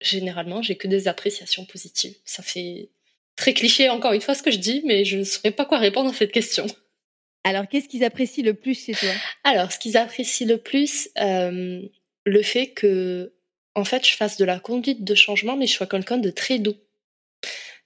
[0.00, 2.14] généralement, j'ai que des appréciations positives.
[2.24, 2.90] Ça fait
[3.36, 5.78] très cliché encore une fois ce que je dis, mais je ne saurais pas quoi
[5.78, 6.66] répondre à cette question.
[7.42, 9.10] Alors, qu'est-ce qu'ils apprécient le plus chez toi?
[9.44, 11.82] Alors, ce qu'ils apprécient le plus, euh,
[12.24, 13.34] le fait que,
[13.74, 16.58] en fait, je fasse de la conduite de changement, mais je sois quelqu'un de très
[16.58, 16.76] doux.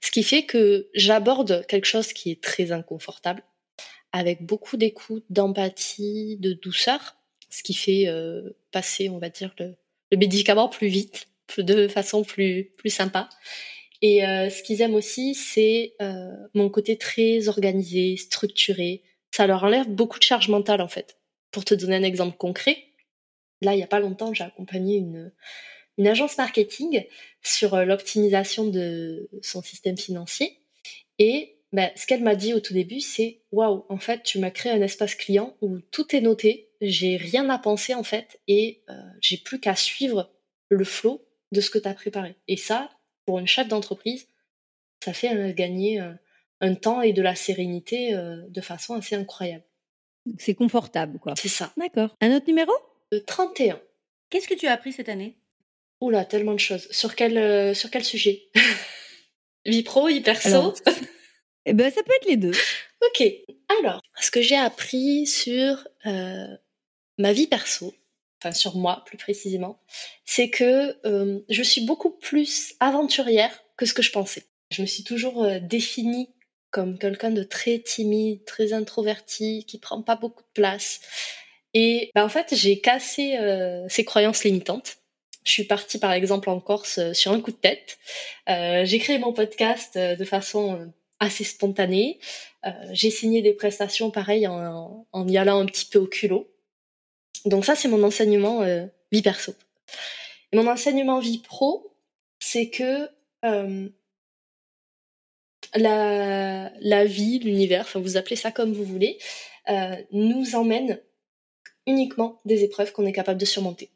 [0.01, 3.43] Ce qui fait que j'aborde quelque chose qui est très inconfortable,
[4.13, 7.17] avec beaucoup d'écoute, d'empathie, de douceur,
[7.49, 9.75] ce qui fait euh, passer, on va dire, le,
[10.11, 11.27] le médicament plus vite,
[11.57, 13.29] de façon plus, plus sympa.
[14.01, 19.03] Et euh, ce qu'ils aiment aussi, c'est euh, mon côté très organisé, structuré.
[19.31, 21.17] Ça leur enlève beaucoup de charge mentale, en fait.
[21.51, 22.77] Pour te donner un exemple concret,
[23.61, 25.33] là, il n'y a pas longtemps, j'ai accompagné une,
[25.97, 27.05] une agence marketing
[27.41, 30.59] sur euh, l'optimisation de son système financier.
[31.17, 34.51] Et ben, ce qu'elle m'a dit au tout début, c'est waouh, en fait, tu m'as
[34.51, 38.83] créé un espace client où tout est noté, j'ai rien à penser en fait, et
[38.89, 40.31] euh, j'ai plus qu'à suivre
[40.69, 42.35] le flow de ce que tu as préparé.
[42.47, 42.89] Et ça,
[43.25, 44.27] pour une chef d'entreprise,
[45.03, 46.13] ça fait euh, gagner euh,
[46.61, 49.63] un temps et de la sérénité euh, de façon assez incroyable.
[50.37, 51.33] C'est confortable, quoi.
[51.37, 51.73] C'est ça.
[51.77, 52.15] D'accord.
[52.21, 52.71] Un autre numéro?
[53.11, 53.79] Le 31.
[54.29, 55.37] Qu'est-ce que tu as appris cette année?
[56.01, 56.87] Oula, tellement de choses.
[56.91, 58.49] Sur quel, euh, sur quel sujet?
[59.65, 60.47] Vie pro, vie perso?
[60.47, 60.75] Alors,
[61.65, 62.51] Eh ben, ça peut être les deux.
[63.01, 63.25] Ok.
[63.79, 66.47] Alors, ce que j'ai appris sur euh,
[67.19, 67.93] ma vie perso,
[68.41, 69.79] enfin sur moi plus précisément,
[70.25, 74.43] c'est que euh, je suis beaucoup plus aventurière que ce que je pensais.
[74.71, 76.29] Je me suis toujours euh, définie
[76.71, 81.01] comme quelqu'un de très timide, très introverti, qui prend pas beaucoup de place.
[81.73, 84.97] Et bah, en fait, j'ai cassé euh, ces croyances limitantes.
[85.43, 87.97] Je suis partie par exemple en Corse euh, sur un coup de tête.
[88.47, 92.19] J'ai créé mon podcast de façon assez spontanée.
[92.91, 96.49] j'ai signé des prestations pareil en, en, y allant un petit peu au culot.
[97.45, 98.63] Donc ça, c'est mon enseignement
[99.11, 99.53] vie perso.
[100.53, 101.95] Mon enseignement vie pro,
[102.39, 103.09] c'est que
[105.75, 109.19] la, la vie, l'univers, vous appelez ça comme vous voulez,
[109.69, 110.99] euh, nous emmène
[111.85, 113.89] uniquement des épreuves qu'on est capable de surmonter.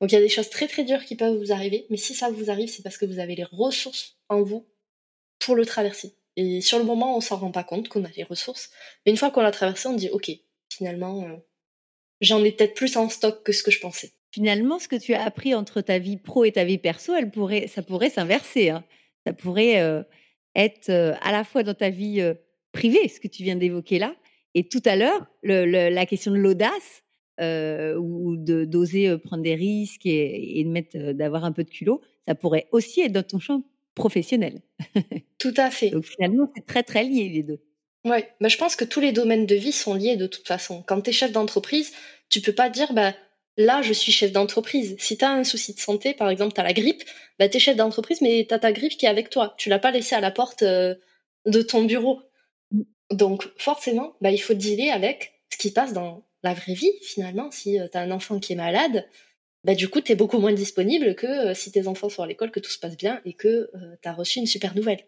[0.00, 2.14] Donc il y a des choses très très dures qui peuvent vous arriver, mais si
[2.14, 4.66] ça vous arrive, c'est parce que vous avez les ressources en vous
[5.38, 6.14] pour le traverser.
[6.36, 8.70] Et sur le moment, on s'en rend pas compte qu'on a les ressources,
[9.04, 10.30] mais une fois qu'on l'a traversé, on dit ok,
[10.68, 11.36] finalement, euh,
[12.20, 14.12] j'en ai peut-être plus en stock que ce que je pensais.
[14.30, 17.30] Finalement, ce que tu as appris entre ta vie pro et ta vie perso, elle
[17.30, 18.70] pourrait, ça pourrait s'inverser.
[18.70, 18.84] Hein.
[19.26, 20.02] Ça pourrait euh,
[20.54, 22.22] être à la fois dans ta vie
[22.72, 24.14] privée, ce que tu viens d'évoquer là,
[24.54, 27.02] et tout à l'heure, la question de l'audace
[27.40, 32.66] ou d'oser prendre des risques et, de mettre, d'avoir un peu de culot, ça pourrait
[32.72, 33.62] aussi être dans ton champ
[33.94, 34.62] professionnel.
[35.38, 35.90] Tout à fait.
[35.90, 37.60] Donc finalement, c'est très très lié les deux.
[38.04, 40.82] Oui, mais je pense que tous les domaines de vie sont liés de toute façon.
[40.86, 41.92] Quand tu es chef d'entreprise,
[42.28, 43.14] tu peux pas dire bah
[43.56, 44.96] là je suis chef d'entreprise.
[44.98, 47.02] Si tu as un souci de santé, par exemple, tu as la grippe,
[47.38, 49.54] bah tu es chef d'entreprise mais tu as ta grippe qui est avec toi.
[49.58, 52.22] Tu l'as pas laissé à la porte de ton bureau.
[52.70, 52.82] Mmh.
[53.12, 57.50] Donc forcément, bah, il faut dealer avec ce qui passe dans la vraie vie finalement.
[57.50, 59.06] Si tu as un enfant qui est malade,
[59.64, 62.52] bah, du coup, tu es beaucoup moins disponible que si tes enfants sont à l'école,
[62.52, 63.70] que tout se passe bien et que
[64.02, 65.04] tu as reçu une super nouvelle.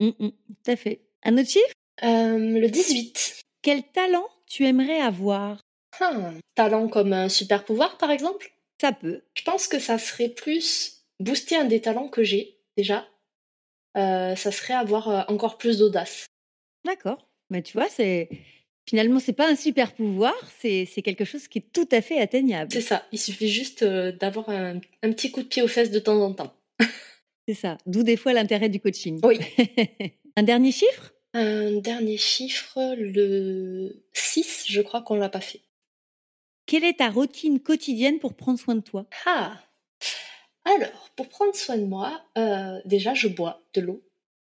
[0.00, 1.00] Mmh, mmh, tout à fait.
[1.24, 1.77] Un autre chiffre?
[2.02, 3.42] Le 18.
[3.62, 5.60] Quel talent tu aimerais avoir?
[6.00, 8.52] Ah, Talent comme un super pouvoir, par exemple?
[8.80, 9.22] Ça peut.
[9.34, 13.08] Je pense que ça serait plus booster un des talents que j'ai déjà.
[13.94, 16.26] ça serait avoir encore plus d'audace.
[16.84, 17.28] D'accord.
[17.50, 18.28] Mais tu vois, c'est
[18.88, 22.72] finalement c'est pas un super pouvoir, c'est quelque chose qui est tout à fait atteignable.
[22.72, 23.04] C'est ça.
[23.12, 26.32] Il suffit juste d'avoir un, un, petit coup de pied aux fesses de temps en
[26.32, 26.54] temps.
[27.48, 27.78] c'est ça.
[27.86, 29.20] D'où des fois l'intérêt du coaching.
[29.24, 29.38] Oui.
[30.36, 31.12] un dernier chiffre?
[31.40, 35.60] Un dernier chiffre, le 6, je crois qu'on l'a pas fait.
[36.66, 39.06] Quelle est ta routine quotidienne pour prendre soin de toi?
[39.24, 39.56] Ah
[40.64, 44.02] Alors, pour prendre soin de moi, euh, déjà, je bois de l'eau,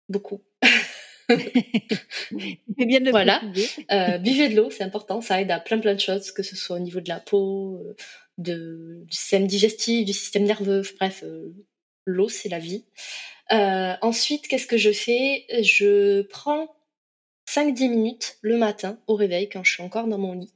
[0.08, 0.40] beaucoup.
[1.28, 3.42] bien de voilà.
[3.90, 6.54] Euh, buvez de l'eau, c'est important, ça aide à plein plein de choses, que ce
[6.54, 7.96] soit au niveau de la peau, euh,
[8.38, 11.24] de, du système digestif, du système nerveux, bref,
[12.06, 12.84] l'eau c'est la vie.
[13.50, 15.44] ensuite, qu'est-ce que je fais?
[15.60, 16.68] Je prends
[17.48, 20.52] 5-10 minutes le matin au réveil quand je suis encore dans mon lit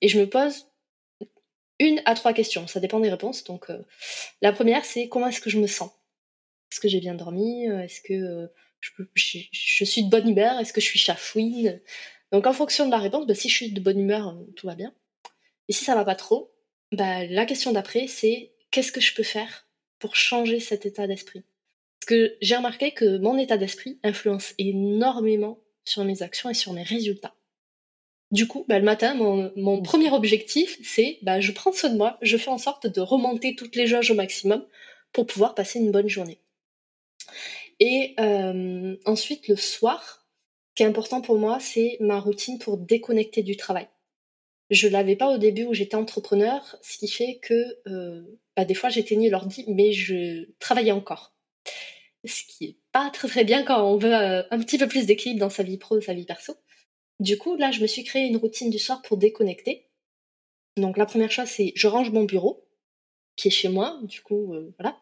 [0.00, 0.66] et je me pose
[1.78, 2.66] une à trois questions.
[2.66, 3.44] Ça dépend des réponses.
[3.44, 3.82] Donc, euh,
[4.42, 5.90] la première, c'est comment est-ce que je me sens?
[6.70, 7.66] Est-ce que j'ai bien dormi?
[7.66, 8.46] Est-ce que euh,
[9.14, 10.60] je, suis de bonne humeur?
[10.60, 11.80] Est-ce que je suis chafouine?
[12.32, 14.66] Donc, en fonction de la réponse, bah, si je suis de bonne humeur, euh, tout
[14.66, 14.94] va bien.
[15.68, 16.52] Et si ça va pas trop,
[16.92, 19.66] bah, la question d'après, c'est qu'est-ce que je peux faire
[19.98, 21.44] pour changer cet état d'esprit?
[22.00, 26.72] Parce que j'ai remarqué que mon état d'esprit influence énormément sur mes actions et sur
[26.72, 27.34] mes résultats.
[28.30, 32.18] Du coup, bah, le matin, mon, premier objectif, c'est bah, je prends soin de moi,
[32.20, 34.66] je fais en sorte de remonter toutes les jauges au maximum
[35.12, 36.40] pour pouvoir passer une bonne journée.
[37.80, 40.26] Et euh, ensuite, le soir,
[40.70, 43.88] ce qui est important pour moi, c'est ma routine pour déconnecter du travail.
[44.70, 48.22] Je l'avais pas au début où j'étais entrepreneur, ce qui fait que euh,
[48.56, 51.34] bah, des fois j'éteignais l'ordi, mais je travaillais encore.
[52.24, 55.04] Ce qui est pas très très bien quand on veut euh, un petit peu plus
[55.04, 56.56] d'équilibre dans sa vie pro et sa vie perso.
[57.18, 59.88] Du coup, là, je me suis créé une routine du soir pour déconnecter.
[60.76, 62.68] Donc la première chose, c'est je range mon bureau,
[63.36, 64.96] qui est chez moi, du coup, euh, voilà.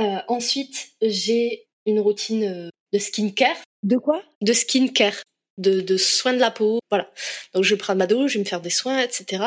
[0.00, 3.62] Euh, ensuite, j'ai une routine de skincare.
[3.84, 4.24] De quoi?
[4.40, 5.22] De skincare,
[5.56, 7.12] de, de soins de la peau, voilà.
[7.54, 9.44] Donc je vais prendre ma douche, je vais me faire des soins, etc.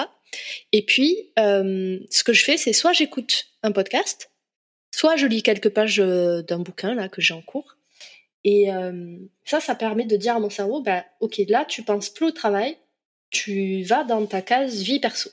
[0.71, 4.31] Et puis, ce que je fais, c'est soit j'écoute un podcast,
[4.95, 7.77] soit je lis quelques pages d'un bouquin là que j'ai en cours,
[8.43, 12.09] et euh, ça, ça permet de dire à mon cerveau, bah, ok, là, tu penses
[12.09, 12.77] plus au travail,
[13.29, 15.29] tu vas dans ta case vie perso.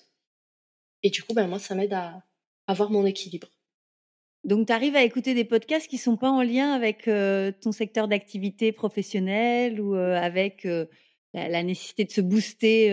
[1.02, 2.22] Et du coup, ben, moi, ça m'aide à
[2.66, 3.48] avoir mon équilibre.
[4.44, 7.72] Donc, tu arrives à écouter des podcasts qui sont pas en lien avec euh, ton
[7.72, 10.66] secteur d'activité professionnelle ou euh, avec
[11.34, 12.90] la, nécessité de se booster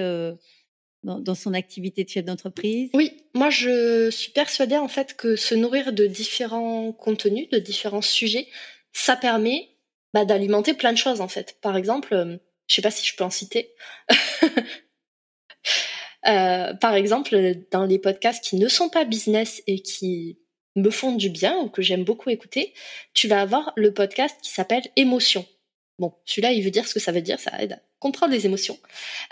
[1.03, 2.89] dans, dans, son activité de chef d'entreprise?
[2.93, 8.01] Oui, moi, je suis persuadée en fait que se nourrir de différents contenus, de différents
[8.01, 8.47] sujets,
[8.91, 9.76] ça permet
[10.13, 11.57] bah, d'alimenter plein de choses en fait.
[11.61, 13.73] Par exemple, euh, je sais pas si je peux en citer.
[16.25, 17.37] Euh, par exemple,
[17.71, 20.39] dans les podcasts qui ne sont pas business et qui
[20.75, 22.73] me font du bien ou que j'aime beaucoup écouter,
[23.13, 25.45] tu vas avoir le podcast qui s'appelle Émotion.
[25.99, 28.45] Bon, celui-là, il veut dire ce que ça veut dire, ça aide à comprendre les
[28.45, 28.77] émotions.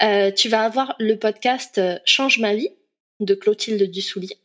[0.03, 2.69] Euh, tu vas avoir le podcast Change ma vie
[3.19, 4.37] de Clotilde Dussoulier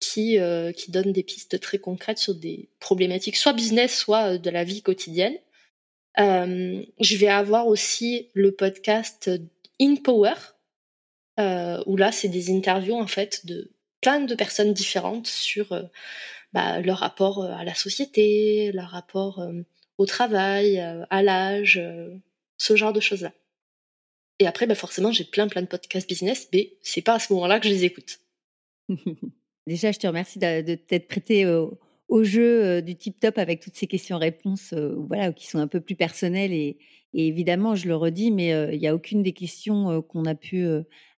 [0.00, 0.38] qui,
[0.76, 4.82] qui donne des pistes très concrètes sur des problématiques soit business, soit de la vie
[4.82, 5.36] quotidienne.
[6.18, 9.30] Je vais avoir aussi le podcast
[9.80, 10.34] In Power,
[11.38, 15.68] où là, c'est des interviews en fait de plein de personnes différentes sur
[16.52, 19.46] bah, leur rapport à la société, leur rapport
[19.98, 21.82] au travail, à l'âge,
[22.58, 23.32] ce genre de choses-là.
[24.38, 27.32] Et après, bah forcément, j'ai plein plein de podcasts business, mais c'est pas à ce
[27.32, 28.20] moment-là que je les écoute.
[29.66, 31.78] Déjà, je te remercie de, t'être prêté au,
[32.22, 36.52] jeu du tip top avec toutes ces questions-réponses, voilà, qui sont un peu plus personnelles
[36.52, 36.78] et,
[37.12, 40.66] évidemment, je le redis, mais il n'y a aucune des questions qu'on a pu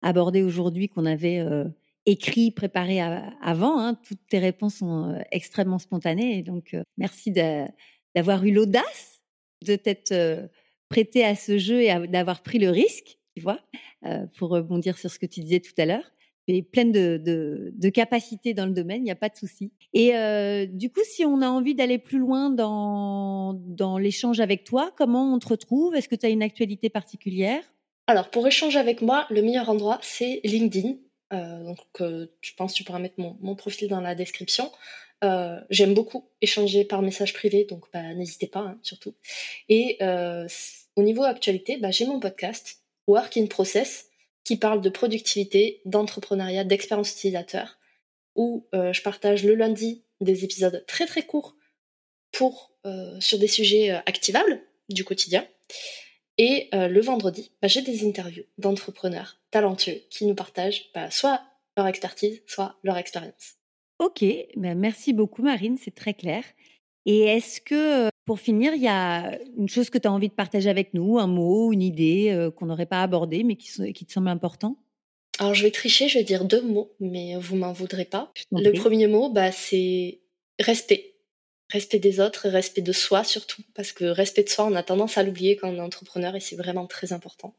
[0.02, 1.44] aborder aujourd'hui qu'on avait
[2.04, 3.80] écrit, préparé avant.
[3.80, 3.98] Hein.
[4.06, 9.20] Toutes tes réponses sont extrêmement spontanées, donc merci d'avoir eu l'audace
[9.66, 10.48] de t'être
[10.88, 13.58] prêté à ce jeu et d'avoir pris le risque, tu vois,
[14.36, 16.12] pour rebondir sur ce que tu disais tout à l'heure.
[16.48, 19.72] Es pleine de, de, capacités dans le domaine, il n'y a pas de souci.
[19.92, 24.92] Et euh, du coup, si on a envie d'aller plus loin dans, l'échange avec toi,
[24.96, 25.94] comment on te retrouve?
[25.96, 27.62] Est-ce que tu as une actualité particulière?
[28.06, 30.94] Alors, pour échanger avec moi, le meilleur endroit, c'est LinkedIn.
[31.32, 34.70] Euh, donc, je pense que tu pourras mettre mon, profil dans la description.
[35.24, 39.14] Euh, j'aime beaucoup échanger par message privé, donc bah, n'hésitez pas, hein, surtout.
[39.68, 40.46] Et euh,
[40.94, 44.08] au niveau actualité, bah, j'ai mon podcast, Work in Process,
[44.46, 47.78] qui parle de productivité, d'entrepreneuriat, d'expérience utilisateur,
[48.34, 51.56] où euh, je partage le lundi des épisodes très très courts
[52.32, 52.72] pour,
[53.18, 55.46] sur des sujets activables du quotidien.
[56.38, 61.42] Et le vendredi, bah, j'ai des interviews d'entrepreneurs talentueux qui nous partagent soit
[61.76, 63.56] leur expertise, soit leur expérience.
[63.98, 64.22] Ok,
[64.56, 66.44] ben merci beaucoup Marine, c'est très clair.
[67.06, 70.34] Et est-ce que, pour finir, il y a une chose que tu as envie de
[70.34, 74.12] partager avec nous, un mot, une idée qu'on n'aurait pas abordé, mais qui, qui te
[74.12, 74.76] semble important?
[75.38, 78.32] Alors je vais tricher, je vais dire deux mots, mais vous m'en voudrez pas.
[78.50, 80.20] Le premier mot, bah, c'est
[80.58, 81.14] respect.
[81.72, 85.18] Respect des autres, respect de soi surtout, parce que respect de soi, on a tendance
[85.18, 87.56] à l'oublier quand on est entrepreneur et c'est vraiment très important.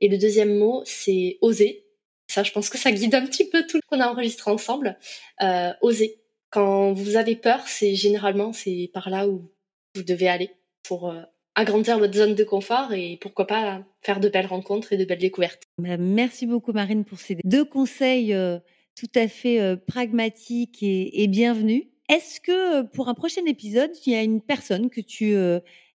[0.00, 1.86] Et le deuxième mot, c'est oser.
[2.26, 4.98] Ça, je pense que ça guide un petit peu tout ce qu'on a enregistré ensemble.
[5.42, 6.20] Euh, oser.
[6.50, 9.50] Quand vous avez peur, c'est généralement c'est par là où
[9.94, 10.50] vous devez aller
[10.82, 11.22] pour euh,
[11.54, 15.18] agrandir votre zone de confort et pourquoi pas faire de belles rencontres et de belles
[15.18, 15.62] découvertes.
[15.78, 18.58] Bah, merci beaucoup Marine pour ces deux conseils euh,
[18.98, 21.84] tout à fait pragmatiques et, bienvenus.
[22.10, 25.34] Est-ce que pour un prochain épisode, il y a une personne que tu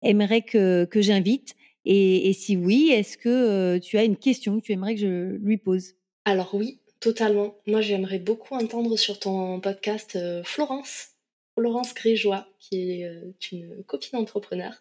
[0.04, 1.56] aimerais que, que j'invite?
[1.84, 5.38] Et, et, si oui, est-ce que tu as une question que tu aimerais que je
[5.42, 5.96] lui pose?
[6.24, 7.56] Alors oui, totalement.
[7.68, 11.10] Moi, j'aimerais beaucoup entendre sur ton podcast euh, Florence,
[11.58, 14.74] Florence Gréjois, qui est euh, une copine entrepreneur.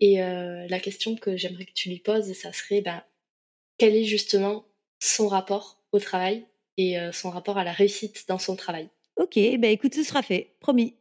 [0.00, 3.02] Et euh, la question que j'aimerais que tu lui poses, ça serait ben,
[3.78, 4.64] quel est justement
[5.00, 6.44] son rapport au travail
[6.78, 8.88] et son rapport à la réussite dans son travail?
[9.16, 10.94] Ok, ben écoute, ce sera fait, promis.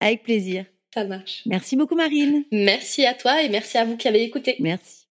[0.00, 0.64] Avec plaisir.
[0.94, 1.42] Ça marche.
[1.46, 2.44] Merci beaucoup Marine.
[2.50, 4.56] Merci à toi et merci à vous qui avez écouté.
[4.58, 5.06] Merci.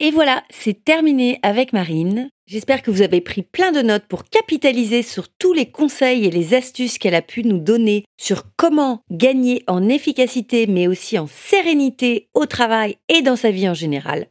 [0.00, 2.28] Et voilà, c'est terminé avec Marine.
[2.46, 6.30] J'espère que vous avez pris plein de notes pour capitaliser sur tous les conseils et
[6.30, 11.26] les astuces qu'elle a pu nous donner sur comment gagner en efficacité mais aussi en
[11.26, 14.26] sérénité au travail et dans sa vie en général.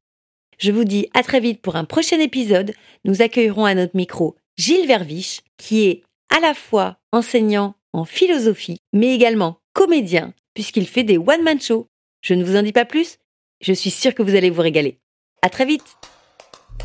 [0.59, 2.73] Je vous dis à très vite pour un prochain épisode.
[3.05, 8.77] Nous accueillerons à notre micro Gilles Verviche qui est à la fois enseignant en philosophie
[8.91, 11.87] mais également comédien puisqu'il fait des one-man shows.
[12.21, 13.17] Je ne vous en dis pas plus,
[13.61, 14.99] je suis sûre que vous allez vous régaler.
[15.43, 15.97] À très vite.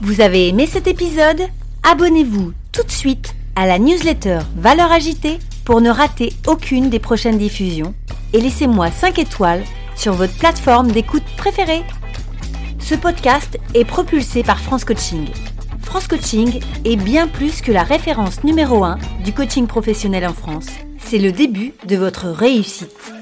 [0.00, 1.42] Vous avez aimé cet épisode?
[1.84, 7.38] Abonnez-vous tout de suite à la newsletter Valeur Agitée pour ne rater aucune des prochaines
[7.38, 7.94] diffusions
[8.32, 9.62] et laissez-moi 5 étoiles
[9.94, 11.84] sur votre plateforme d'écoute préférée.
[12.80, 15.28] Ce podcast est propulsé par France Coaching.
[15.80, 20.66] France Coaching est bien plus que la référence numéro 1 du coaching professionnel en France.
[20.98, 23.12] C'est le début de votre réussite.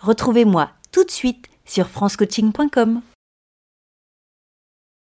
[0.00, 3.00] Retrouvez-moi tout de suite sur francecoaching.com.